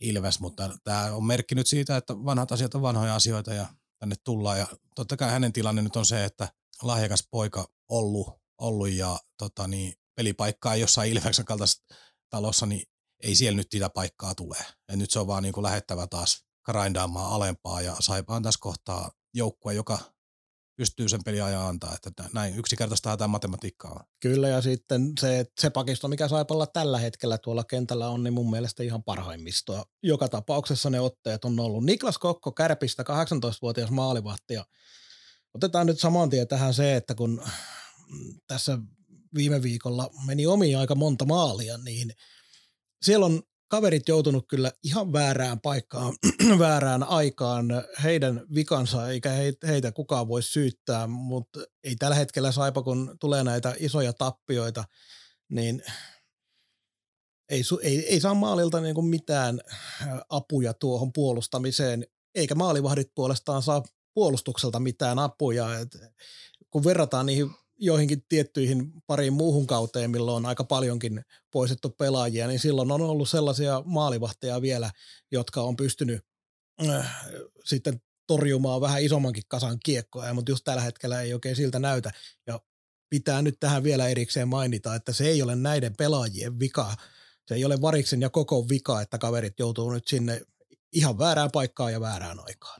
[0.00, 3.66] Ilves, mutta tämä on merkki nyt siitä, että vanhat asiat on vanhoja asioita ja
[3.98, 4.58] tänne tullaan.
[4.58, 6.48] Ja totta kai hänen tilanne nyt on se, että
[6.82, 11.94] lahjakas poika ollut, ollut ja tota niin, pelipaikkaa jossain Ilveksen kaltaisessa
[12.30, 12.82] talossa, niin
[13.22, 14.56] ei siellä nyt sitä paikkaa tule.
[14.88, 19.10] Ja nyt se on vaan niin kuin lähettävä taas grindaamaan alempaa ja saipaan tässä kohtaa
[19.34, 19.98] joukkue, joka
[20.80, 24.00] pystyy sen peliajan antaa, että näin yksinkertaista tämä matematiikka on.
[24.20, 28.50] Kyllä ja sitten se, se pakisto, mikä Saipalla tällä hetkellä tuolla kentällä on, niin mun
[28.50, 29.84] mielestä ihan parhaimmistoa.
[30.02, 31.84] Joka tapauksessa ne otteet on ollut.
[31.84, 34.64] Niklas Kokko Kärpistä, 18-vuotias maalivahti ja
[35.54, 37.42] otetaan nyt saman tien tähän se, että kun
[38.46, 38.78] tässä
[39.34, 42.12] viime viikolla meni omiin aika monta maalia, niin
[43.02, 46.14] siellä on kaverit joutunut kyllä ihan väärään paikkaan,
[46.58, 47.66] väärään aikaan.
[48.02, 49.30] Heidän vikansa, eikä
[49.66, 54.84] heitä kukaan voi syyttää, mutta ei tällä hetkellä Saipa, kun tulee näitä isoja tappioita,
[55.50, 55.82] niin
[57.48, 59.60] ei, ei, ei saa maalilta niin kuin mitään
[60.28, 63.82] apuja tuohon puolustamiseen, eikä maalivahdit puolestaan saa
[64.14, 65.78] puolustukselta mitään apuja.
[65.78, 65.96] Et
[66.70, 67.50] kun verrataan niihin
[67.80, 73.30] joihinkin tiettyihin pariin muuhun kauteen, milloin on aika paljonkin poistettu pelaajia, niin silloin on ollut
[73.30, 74.90] sellaisia maalivahteja vielä,
[75.30, 76.24] jotka on pystynyt
[76.88, 77.26] äh,
[77.64, 82.10] sitten torjumaan vähän isommankin kasan kiekkoa, mutta just tällä hetkellä ei oikein siltä näytä.
[82.46, 82.60] Ja
[83.10, 86.96] pitää nyt tähän vielä erikseen mainita, että se ei ole näiden pelaajien vika.
[87.46, 90.42] Se ei ole variksen ja koko vika, että kaverit joutuu nyt sinne
[90.92, 92.79] ihan väärään paikkaan ja väärään aikaan.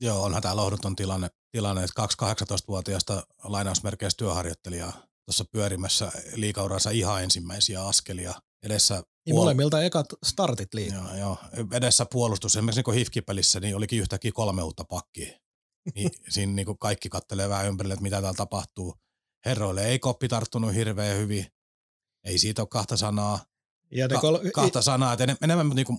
[0.00, 4.92] Joo, onhan tämä lohduton tilanne, tilanne että kaksi 18-vuotiaasta lainausmerkeistä työharjoittelijaa
[5.24, 8.34] tuossa pyörimässä liikauransa ihan ensimmäisiä askelia.
[8.62, 11.16] Edessä niin puol- molemmilta ekat startit liikaa.
[11.16, 11.38] Joo, joo,
[11.72, 12.56] edessä puolustus.
[12.56, 15.38] Esimerkiksi niin hifkipelissä niin olikin yhtäkkiä kolme uutta pakkia.
[15.94, 18.94] Niin, siinä niin kaikki kattelee vähän ympärille, että mitä täällä tapahtuu.
[19.46, 21.46] Herroille ei koppi tarttunut hirveän hyvin.
[22.24, 23.44] Ei siitä ole kahta sanaa.
[23.90, 25.12] Ja Ka- kol- kahta sanaa.
[25.12, 25.98] Että enemmän niin kuin,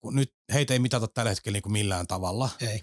[0.00, 2.50] kun nyt heitä ei mitata tällä hetkellä niin kuin millään tavalla.
[2.60, 2.82] Ei.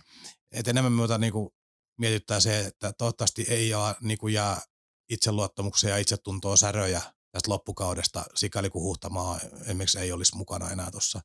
[0.52, 1.50] Et enemmän muuta niin kuin
[1.98, 4.62] mietittää se, että toivottavasti ei jää, niin kuin jää
[5.10, 11.22] itseluottamuksia ja itsetuntoa säröjä tästä loppukaudesta, sikäli kun huhtamaa esimerkiksi ei olisi mukana enää tuossa.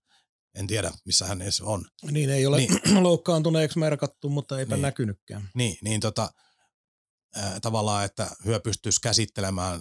[0.55, 1.85] En tiedä, missä hän edes on.
[2.11, 2.81] Niin, ei ole niin.
[3.03, 4.83] loukkaantuneeksi merkattu, mutta eipä niin.
[4.83, 5.49] näkynytkään.
[5.55, 6.33] Niin, niin tota,
[7.39, 9.81] äh, tavallaan, että hyö pystyisi käsittelemään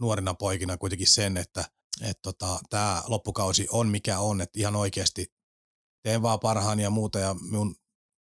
[0.00, 1.64] nuorina poikina kuitenkin sen, että
[2.02, 5.32] et tota, tämä loppukausi on mikä on, että ihan oikeasti
[6.02, 7.76] teen vaan parhaani ja muuta ja minun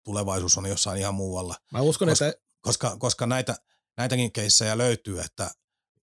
[0.04, 1.54] tulevaisuus on jossain ihan muualla.
[1.72, 2.40] Mä uskon, koska, että...
[2.60, 3.56] Koska, koska näitä,
[3.96, 5.50] näitäkin keissejä löytyy, että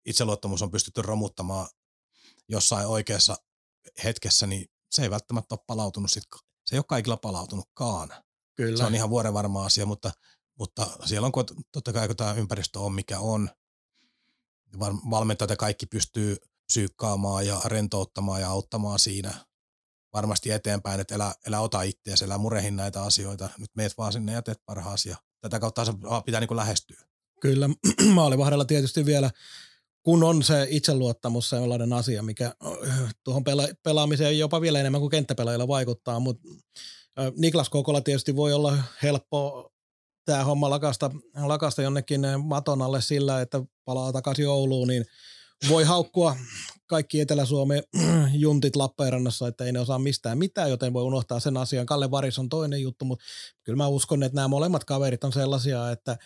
[0.05, 1.67] itseluottamus on pystytty romuttamaan
[2.49, 3.37] jossain oikeassa
[4.03, 6.11] hetkessä, niin se ei välttämättä ole palautunut.
[6.11, 6.23] Sit,
[6.65, 8.13] se ei ole kaikilla palautunutkaan.
[8.55, 8.77] Kyllä.
[8.77, 10.11] Se on ihan vuoden varma asia, mutta,
[10.59, 11.31] mutta siellä on
[11.71, 13.49] totta kai, kun tämä ympäristö on mikä on,
[15.09, 16.37] valmentajat ja kaikki pystyy
[16.67, 19.45] psyykkaamaan ja rentouttamaan ja auttamaan siinä
[20.13, 23.49] varmasti eteenpäin, että älä, älä ota itseäsi, älä murehin näitä asioita.
[23.57, 25.91] Nyt meet vaan sinne ja teet parhaasi ja tätä kautta se
[26.25, 27.01] pitää niin lähestyä.
[27.41, 27.69] Kyllä,
[28.13, 29.31] maalivahdella tietysti vielä,
[30.03, 32.55] kun on se itseluottamus sellainen asia, mikä
[33.23, 36.49] tuohon pela- pelaamiseen jopa vielä enemmän kuin kenttäpelaajilla vaikuttaa, mutta
[37.37, 39.71] Niklas Kokola tietysti voi olla helppo
[40.25, 45.05] tämä homma lakasta, lakasta jonnekin maton alle sillä, että palaa takaisin Ouluun, niin
[45.69, 46.35] voi haukkua
[46.87, 47.83] kaikki Etelä-Suomen
[48.33, 51.85] juntit Lappeenrannassa, että ei ne osaa mistään mitään, joten voi unohtaa sen asian.
[51.85, 53.25] Kalle Varis on toinen juttu, mutta
[53.63, 56.17] kyllä mä uskon, että nämä molemmat kaverit on sellaisia, että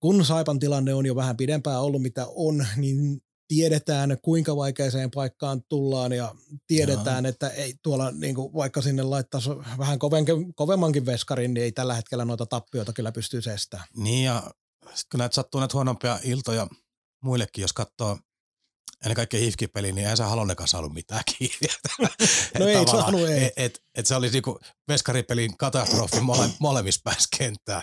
[0.00, 5.62] kun Saipan tilanne on jo vähän pidempään ollut mitä on, niin tiedetään, kuinka vaikeaseen paikkaan
[5.68, 6.34] tullaan ja
[6.66, 7.28] tiedetään, Joo.
[7.28, 11.94] että ei tuolla niin kuin, vaikka sinne laittaisi vähän koven, kovemmankin veskarin, niin ei tällä
[11.94, 13.88] hetkellä noita tappioita kyllä pysty estämään.
[13.96, 14.42] Niin ja
[14.84, 16.66] sitten kun näitä sattuu näitä huonompia iltoja
[17.22, 18.18] muillekin, jos katsoo
[19.04, 21.68] ennen kaikkea hifkipeli, niin ei se Halonnekaan saanut mitään kiinni.
[22.58, 23.44] no ei saanut, ei.
[23.44, 24.58] Et, et, et se oli niinku
[24.88, 27.82] veskaripelin katastrofi mole, molemmissa päässä kenttää.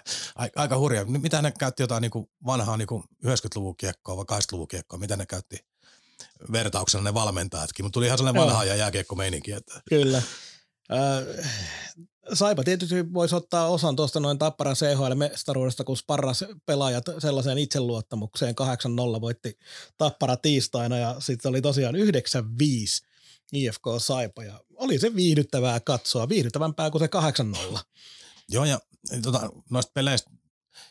[0.55, 1.05] Aika hurja.
[1.05, 4.99] Mitä ne käytti jotain niinku vanhaa niinku 90-luvun kiekkoa vai 80-luvun kiekkoa?
[4.99, 5.57] Mitä ne käytti
[6.51, 7.85] vertauksella ne valmentajatkin?
[7.85, 9.51] Mutta tuli ihan sellainen vanha ja jääkiekko meininki.
[9.51, 9.81] Että.
[9.89, 10.17] Kyllä.
[10.91, 11.45] Äh,
[12.33, 18.55] Saipa tietysti voisi ottaa osan tuosta noin Tapparan CHL-mestaruudesta, kun sparras pelaajat sellaiseen itseluottamukseen
[19.17, 19.59] 8-0 voitti
[19.97, 21.99] Tappara tiistaina ja sitten oli tosiaan 9-5
[23.53, 27.09] IFK Saipa ja oli se viihdyttävää katsoa, viihdyttävämpää kuin se
[27.75, 27.79] 8-0.
[28.49, 28.79] Joo ja
[29.21, 30.31] tota, noista peleistä,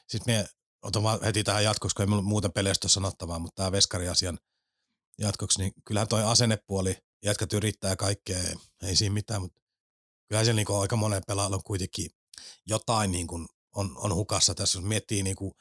[0.07, 0.49] siis me
[0.83, 4.39] otan vaan heti tähän jatkoksi, kun ei minulla muuten peleistä sanottavaa, mutta tämä veskariasian
[5.19, 8.39] jatkoksi, niin kyllähän toi asennepuoli, jätkät yrittää kaikkea,
[8.83, 9.61] ei siinä mitään, mutta
[10.29, 12.11] kyllä siellä niin aika monen pelaajalla on kuitenkin
[12.67, 14.79] jotain niin kuin on, on hukassa tässä.
[14.79, 15.53] Jos miettii niin kuin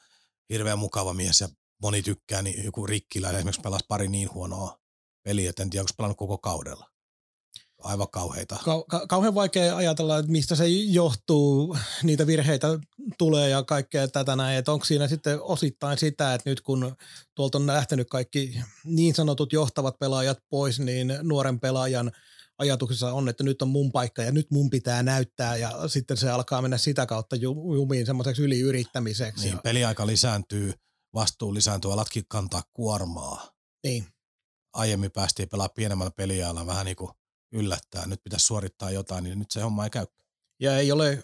[0.50, 1.48] hirveän mukava mies ja
[1.82, 4.78] moni tykkää, niin joku Rikkilä esimerkiksi pelasi pari niin huonoa
[5.22, 6.86] peliä, että en tiedä, onko pelannut koko kaudella.
[7.78, 8.56] Aivan kauheita.
[8.56, 12.68] Kau- ka- kauhean vaikea ajatella, että mistä se johtuu, niitä virheitä
[13.18, 14.58] tulee ja kaikkea tätä näin.
[14.58, 16.96] Että onko siinä sitten osittain sitä, että nyt kun
[17.34, 22.12] tuolta on lähtenyt kaikki niin sanotut johtavat pelaajat pois, niin nuoren pelaajan–
[22.58, 26.30] ajatuksessa on, että nyt on mun paikka ja nyt mun pitää näyttää ja sitten se
[26.30, 27.36] alkaa mennä sitä kautta
[27.76, 29.44] jumiin semmoiseksi yliyrittämiseksi.
[29.44, 30.72] Niin, peliaika lisääntyy,
[31.14, 33.50] vastuu lisääntyy, alatkin kantaa kuormaa.
[33.84, 34.06] Niin.
[34.72, 37.10] Aiemmin päästiin pelaamaan pienemmällä peliajalla vähän niin kuin
[37.52, 40.06] yllättää, nyt pitäisi suorittaa jotain, niin nyt se homma ei käy.
[40.60, 41.22] Ja ei ole,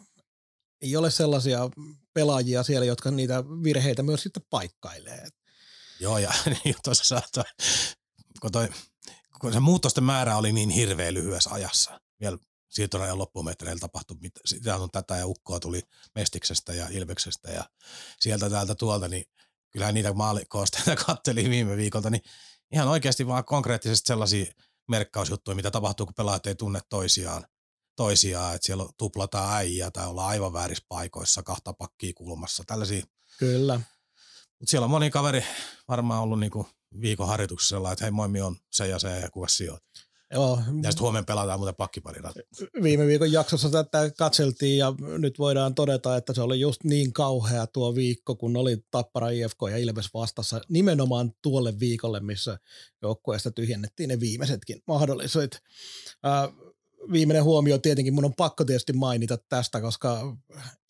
[0.82, 1.70] ei ole sellaisia
[2.14, 5.28] pelaajia siellä, jotka niitä virheitä myös sitten paikkailee.
[6.00, 6.32] Joo, ja
[6.64, 7.44] niin tuossa saattaa,
[8.40, 8.68] kun toi
[9.40, 12.00] kun se muutosten määrä oli niin hirveän lyhyessä ajassa.
[12.20, 12.38] Vielä
[12.70, 15.82] siirtorajan loppumetreillä tapahtui sitä on tätä ja ukkoa tuli
[16.14, 17.64] Mestiksestä ja Ilveksestä ja
[18.20, 19.24] sieltä täältä tuolta, niin
[19.70, 22.22] kyllähän niitä maalikoosteita kattelin viime viikolta, niin
[22.72, 24.52] ihan oikeasti vaan konkreettisesti sellaisia
[24.88, 27.46] merkkausjuttuja, mitä tapahtuu, kun pelaajat ei tunne toisiaan,
[27.96, 33.04] toisiaan että siellä tuplataan äijää tai ollaan aivan väärissä paikoissa, kahta pakkia kulmassa, tällaisia.
[33.38, 33.80] Kyllä.
[34.58, 35.44] Mutta siellä on moni kaveri
[35.88, 36.68] varmaan ollut niinku
[37.00, 39.82] viikon harjoituksessa sellainen, että hei moi, on se ja se ja kuka sijoit.
[40.32, 42.32] Joo, Ja sitten huomenna pelataan muuten pakkiparina.
[42.82, 47.66] viime viikon jaksossa tätä katseltiin ja nyt voidaan todeta, että se oli just niin kauhea
[47.66, 52.58] tuo viikko, kun oli Tappara IFK ja Ilves vastassa nimenomaan tuolle viikolle, missä
[53.02, 55.60] joukkueesta tyhjennettiin ne viimeisetkin mahdollisuudet.
[56.22, 56.48] Ää,
[57.12, 60.36] viimeinen huomio tietenkin, mun on pakko tietysti mainita tästä, koska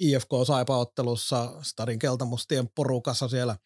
[0.00, 3.56] IFK Saipa-ottelussa Stadin keltamustien porukassa siellä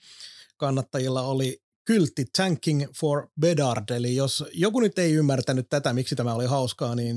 [0.57, 6.35] kannattajilla oli kyltti Thanking for Bedard, eli jos joku nyt ei ymmärtänyt tätä, miksi tämä
[6.35, 7.17] oli hauskaa, niin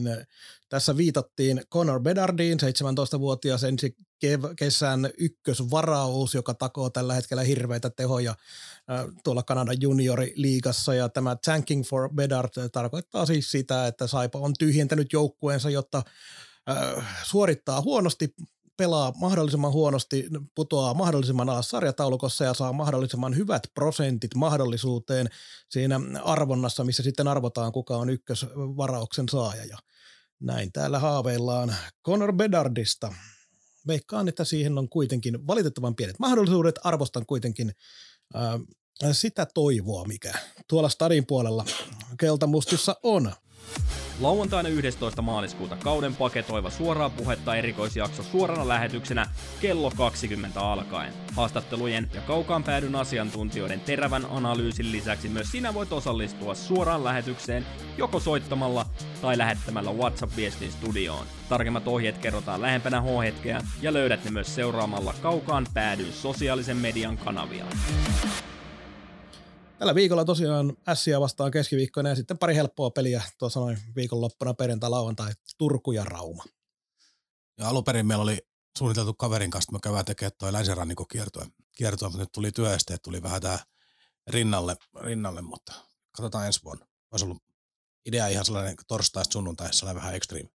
[0.70, 3.96] tässä viitattiin Conor Bedardiin, 17-vuotias ensi
[4.26, 11.36] kev- kesän ykkösvaraus, joka takoo tällä hetkellä hirveitä tehoja äh, tuolla Kanadan junioriliigassa, ja tämä
[11.36, 16.04] Thanking for Bedard tarkoittaa siis sitä, että Saipa on tyhjentänyt joukkueensa, jotta
[16.70, 18.34] äh, suorittaa huonosti
[18.82, 20.26] pelaa mahdollisimman huonosti,
[20.56, 25.28] putoaa mahdollisimman alas sarjataulukossa ja saa mahdollisimman hyvät prosentit mahdollisuuteen
[25.70, 29.66] siinä arvonnassa, missä sitten arvotaan, kuka on ykkösvarauksen saaja.
[29.66, 29.78] Ja
[30.40, 31.76] näin täällä haaveillaan
[32.06, 33.14] Conor Bedardista.
[33.88, 36.80] Veikkaan, että siihen on kuitenkin valitettavan pienet mahdollisuudet.
[36.84, 37.72] Arvostan kuitenkin
[38.34, 38.60] ää,
[39.12, 40.34] sitä toivoa, mikä
[40.68, 41.66] tuolla stadin puolella
[42.20, 43.32] keltamustissa on.
[44.20, 45.22] Lauantaina 11.
[45.22, 49.28] maaliskuuta kauden paketoiva suoraa puhetta erikoisjakso suorana lähetyksenä
[49.62, 51.14] kello 20 alkaen.
[51.36, 57.66] Haastattelujen ja kaukaan päädyn asiantuntijoiden terävän analyysin lisäksi myös sinä voit osallistua suoraan lähetykseen
[57.98, 58.86] joko soittamalla
[59.22, 61.26] tai lähettämällä WhatsApp-viestin studioon.
[61.50, 67.66] Tarkemmat ohjeet kerrotaan lähempänä H-hetkeä ja löydät ne myös seuraamalla kaukaan päädyn sosiaalisen median kanavia.
[69.82, 74.90] Tällä viikolla tosiaan Ässiä vastaan keskiviikkona ja sitten pari helppoa peliä tuossa noin viikonloppuna perjantai,
[74.90, 76.44] lauantai, Turku ja Rauma.
[77.58, 78.38] Ja alun perin meillä oli
[78.78, 83.02] suunniteltu kaverin kanssa, että me käydään tekemään toi länsirannikon kiertoa, kiertoa, mutta nyt tuli työesteet,
[83.02, 83.60] tuli vähän tää
[84.28, 85.74] rinnalle, rinnalle, mutta
[86.12, 86.88] katsotaan ensi vuonna.
[87.12, 87.44] Olisi ollut
[88.06, 90.50] idea ihan sellainen torstaista sunnuntai, sellainen vähän extreme.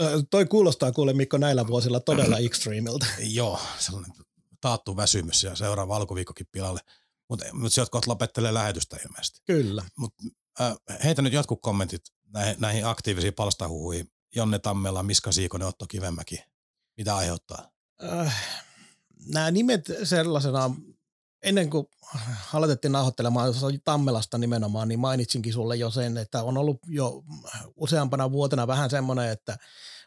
[0.00, 3.06] Ö, toi kuulostaa kuule Mikko näillä vuosilla todella extreemiltä.
[3.18, 4.12] Joo, sellainen
[4.60, 6.80] taattu väsymys ja seuraava alkuviikkokin pilalle.
[7.30, 9.40] Mutta mut sieltä kohta lopettelee lähetystä ilmeisesti.
[9.46, 9.84] Kyllä.
[9.96, 10.14] Mut,
[10.60, 12.02] äh, heitä nyt jotkut kommentit
[12.32, 14.10] näihin, näihin aktiivisiin palstahuhuihin.
[14.34, 16.44] Jonne Tammela, Miska Siikonen, Otto Kivemäki.
[16.96, 17.70] Mitä aiheuttaa?
[18.04, 18.36] Äh,
[19.26, 20.70] nämä nimet sellaisena,
[21.42, 21.86] ennen kuin
[22.52, 23.54] aloitettiin nauhoittelemaan
[23.84, 27.22] Tammelasta nimenomaan, niin mainitsinkin sulle jo sen, että on ollut jo
[27.76, 29.58] useampana vuotena vähän semmoinen, että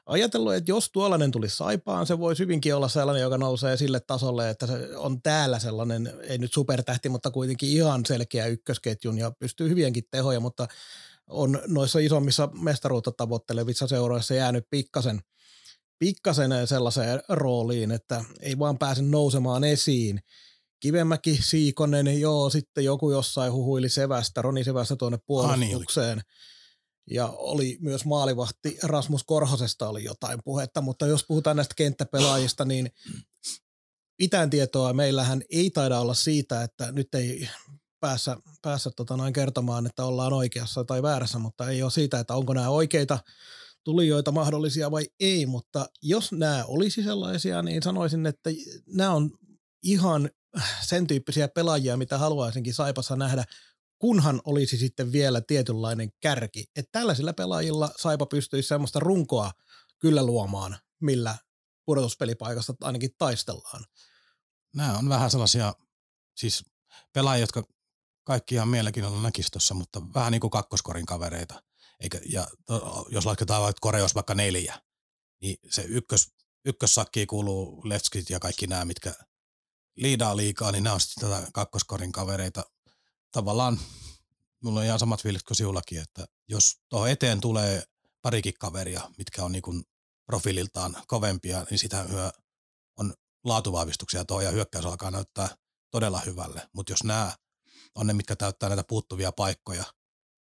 [0.05, 4.49] ajatellut, että jos tuollainen tulisi saipaan, se voisi hyvinkin olla sellainen, joka nousee sille tasolle,
[4.49, 9.69] että se on täällä sellainen, ei nyt supertähti, mutta kuitenkin ihan selkeä ykkösketjun ja pystyy
[9.69, 10.67] hyvienkin tehoja, mutta
[11.27, 15.21] on noissa isommissa mestaruutta tavoittelevissa seuroissa jäänyt pikkasen,
[15.99, 20.19] pikkasen sellaiseen rooliin, että ei vaan pääse nousemaan esiin.
[20.79, 26.09] Kivemäki, Siikonen, joo, sitten joku jossain huhuili Sevästä, Roni Sevästä tuonne puolustukseen.
[26.09, 26.23] Ah, niin
[27.09, 32.91] ja oli myös maalivahti Rasmus Korhosesta oli jotain puhetta, mutta jos puhutaan näistä kenttäpelaajista, niin
[34.19, 37.49] mitään tietoa meillähän ei taida olla siitä, että nyt ei
[37.99, 42.35] päässä, päässä tota noin kertomaan, että ollaan oikeassa tai väärässä, mutta ei ole siitä, että
[42.35, 43.19] onko nämä oikeita
[43.83, 48.49] tulijoita mahdollisia vai ei, mutta jos nämä olisi sellaisia, niin sanoisin, että
[48.87, 49.31] nämä on
[49.83, 50.29] ihan
[50.81, 53.43] sen tyyppisiä pelaajia, mitä haluaisinkin Saipassa nähdä
[54.03, 56.65] kunhan olisi sitten vielä tietynlainen kärki.
[56.75, 59.51] Että tällaisilla pelaajilla Saipa pystyisi semmoista runkoa
[59.99, 61.37] kyllä luomaan, millä
[61.85, 63.85] pudotuspelipaikasta ainakin taistellaan.
[64.75, 65.73] Nämä on vähän sellaisia,
[66.37, 66.65] siis
[67.13, 67.63] pelaajia, jotka
[68.23, 71.63] kaikki ihan mielenkiinnolla näkisi tuossa, mutta vähän niin kuin kakkoskorin kavereita.
[71.99, 74.81] Eikä, ja to, jos lasketaan vaikka koreos vaikka neljä,
[75.41, 76.31] niin se ykkös,
[76.65, 79.13] ykkössakkiin kuuluu Letskit ja kaikki nämä, mitkä
[79.95, 82.63] liidaa liikaa, niin nämä on sitten tätä kakkoskorin kavereita
[83.33, 83.79] tavallaan
[84.63, 87.83] mulla on ihan samat fiilikset kuin sinullakin, että jos tuohon eteen tulee
[88.21, 89.83] parikin kaveria, mitkä on niin kuin
[90.25, 92.31] profiililtaan kovempia, niin sitä hyö
[92.99, 93.13] on
[93.43, 95.57] laatuvahvistuksia tuo ja hyökkäys alkaa näyttää
[95.91, 96.69] todella hyvälle.
[96.73, 97.31] Mutta jos nämä
[97.95, 99.83] on ne, mitkä täyttää näitä puuttuvia paikkoja,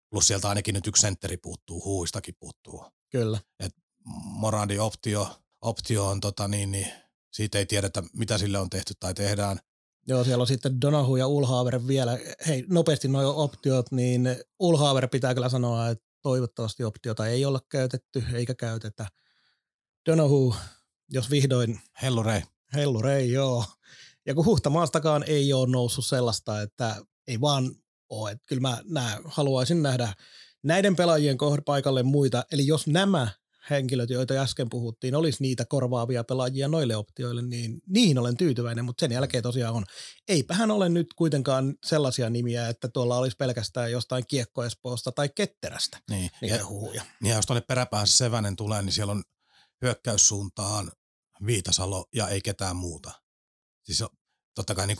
[0.09, 2.85] plus sieltä ainakin nyt yksi sentteri puuttuu, huuistakin puuttuu.
[3.11, 3.39] Kyllä.
[3.59, 3.75] Et
[4.23, 6.91] Moradi optio, optio on tota niin, niin
[7.33, 9.59] siitä ei tiedetä, mitä sille on tehty tai tehdään.
[10.07, 12.19] Joo, siellä on sitten Donahu ja Ulhaaver vielä.
[12.47, 18.23] Hei, nopeasti nuo optiot, niin Ulhaaver pitää kyllä sanoa, että toivottavasti optiota ei olla käytetty
[18.33, 19.07] eikä käytetä.
[20.09, 20.55] Donahu,
[21.09, 21.79] jos vihdoin...
[22.01, 22.41] Hellurei.
[22.73, 23.65] Hellurei, joo.
[24.25, 26.95] Ja kun Huhtamaastakaan ei ole noussut sellaista, että
[27.27, 27.75] ei vaan
[28.09, 28.31] ole.
[28.31, 30.13] Että kyllä mä nää, haluaisin nähdä
[30.63, 32.45] näiden pelaajien paikalle muita.
[32.51, 33.27] Eli jos nämä
[33.69, 39.01] henkilöt, joita äsken puhuttiin, olisi niitä korvaavia pelaajia noille optioille, niin niihin olen tyytyväinen, mutta
[39.01, 39.85] sen jälkeen tosiaan on.
[40.27, 46.29] Eipähän ole nyt kuitenkaan sellaisia nimiä, että tuolla olisi pelkästään jostain kiekkoespoosta tai ketterästä Niin.
[46.41, 47.05] niitä Ja, huhuja.
[47.23, 49.23] ja jos tuonne peräpäänsä Sevänen tulee, niin siellä on
[49.81, 50.91] hyökkäyssuuntaan
[51.45, 53.11] Viitasalo ja ei ketään muuta.
[53.83, 54.09] Siis on
[54.55, 54.97] totta kai niin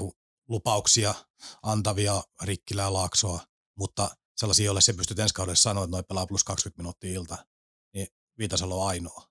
[0.50, 1.16] lupauksia
[1.64, 3.40] antavia Rikkilää Laaksoa,
[3.78, 7.38] mutta sellaisia, joille se pystyt ensi kaudessa sanoa, että noi pelaa plus 20 minuuttia ilta,
[7.94, 8.08] niin
[8.38, 9.24] Viitasalo ainoa.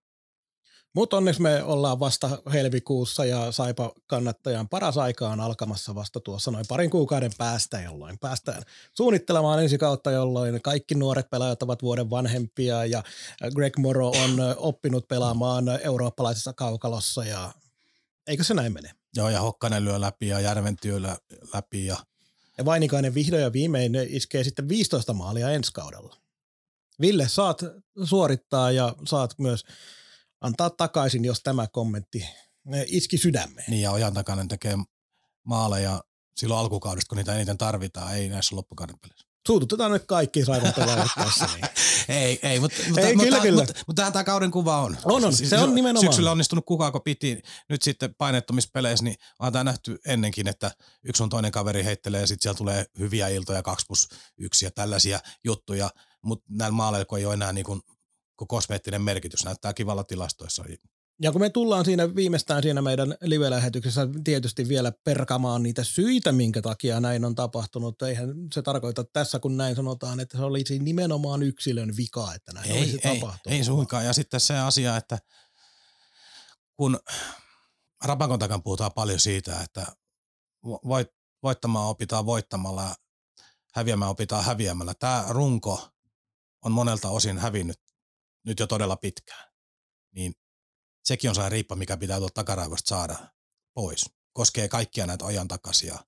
[0.97, 6.51] Mutta onneksi me ollaan vasta helmikuussa ja Saipa kannattajan paras aika on alkamassa vasta tuossa
[6.51, 8.63] noin parin kuukauden päästä, jolloin päästään
[8.95, 13.03] suunnittelemaan ensi kautta, jolloin kaikki nuoret pelaajat ovat vuoden vanhempia ja
[13.55, 17.53] Greg Moro on oppinut pelaamaan eurooppalaisessa kaukalossa ja
[18.27, 18.91] eikö se näin mene?
[19.17, 21.01] Joo, ja Hokkanen lyö läpi ja Järventyö
[21.55, 21.97] läpi ja
[22.59, 26.17] Ja Vainikainen vihdoin ja viimein iskee sitten 15 maalia ensi kaudella.
[27.01, 27.61] Ville, saat
[28.05, 29.65] suorittaa ja saat myös
[30.41, 32.27] antaa takaisin, jos tämä kommentti
[32.87, 33.65] iski sydämeen.
[33.69, 34.77] niin ja Ojan takainen tekee
[35.45, 36.01] maaleja
[36.37, 39.27] silloin alkukaudesta, kun niitä eniten tarvitaan, ei näissä loppukauden peleissä.
[39.47, 40.43] Suututetaan nyt kaikki
[40.77, 41.47] pelaajat tässä.
[41.55, 41.65] Niin.
[42.09, 43.61] Ei, ei, mutta, Ei, mutta, kyllä, mutta, kyllä.
[43.63, 44.97] mutta, mutta tähän tämä kauden kuva on.
[45.05, 45.33] On, on.
[45.33, 46.07] Siis Se on nimenomaan.
[46.07, 50.71] Syksyllä onnistunut kukaan, kun piti nyt sitten painettomissa peleissä, niin on tämä nähty ennenkin, että
[51.05, 54.71] yksi on toinen kaveri heittelee ja sitten siellä tulee hyviä iltoja, 2 plus 1 ja
[54.71, 55.91] tällaisia juttuja,
[56.23, 57.81] mutta näillä maaleilla kun ei ole enää niin kuin,
[58.37, 60.65] kuin kosmeettinen merkitys, näyttää kivalla tilastoissa.
[61.23, 66.63] Ja kun me tullaan siinä viimeistään siinä meidän live-lähetyksessä tietysti vielä perkamaan niitä syitä, minkä
[66.63, 68.03] takia näin on tapahtunut.
[68.03, 72.71] Eihän se tarkoita tässä, kun näin sanotaan, että se olisi nimenomaan yksilön vika, että näin
[72.71, 73.57] Ei, olisi ei, tapahtunut.
[73.59, 74.05] ei suinkaan.
[74.05, 75.19] Ja sitten se asia, että
[76.77, 76.99] kun
[78.05, 79.87] Rapakon takan puhutaan paljon siitä, että
[80.65, 81.09] voit,
[81.43, 82.95] voittamaan opitaan voittamalla ja
[83.75, 84.95] häviämään opitaan häviämällä.
[84.95, 85.89] Tämä runko
[86.65, 87.81] on monelta osin hävinnyt
[88.47, 89.53] nyt jo todella pitkään.
[90.15, 90.35] Niin
[91.05, 93.17] sekin on se riippa, mikä pitää tuolta takaraivosta saada
[93.75, 94.11] pois.
[94.33, 95.99] Koskee kaikkia näitä ojan takaisia,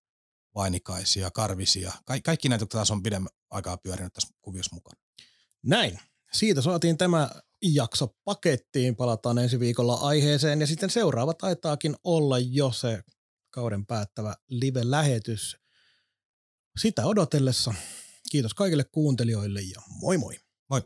[0.55, 1.93] vainikaisia, karvisia.
[2.05, 5.01] Ka- kaikki näitä, jotka taas on pidemmän aikaa pyörinyt tässä kuviossa mukana.
[5.63, 5.99] Näin.
[6.33, 7.31] Siitä saatiin tämä
[7.63, 8.97] jakso pakettiin.
[8.97, 13.03] Palataan ensi viikolla aiheeseen ja sitten seuraavat taitaakin olla jo se
[13.51, 15.57] kauden päättävä live-lähetys.
[16.79, 17.75] Sitä odotellessa.
[18.31, 20.35] Kiitos kaikille kuuntelijoille ja moi moi.
[20.71, 20.83] Moi.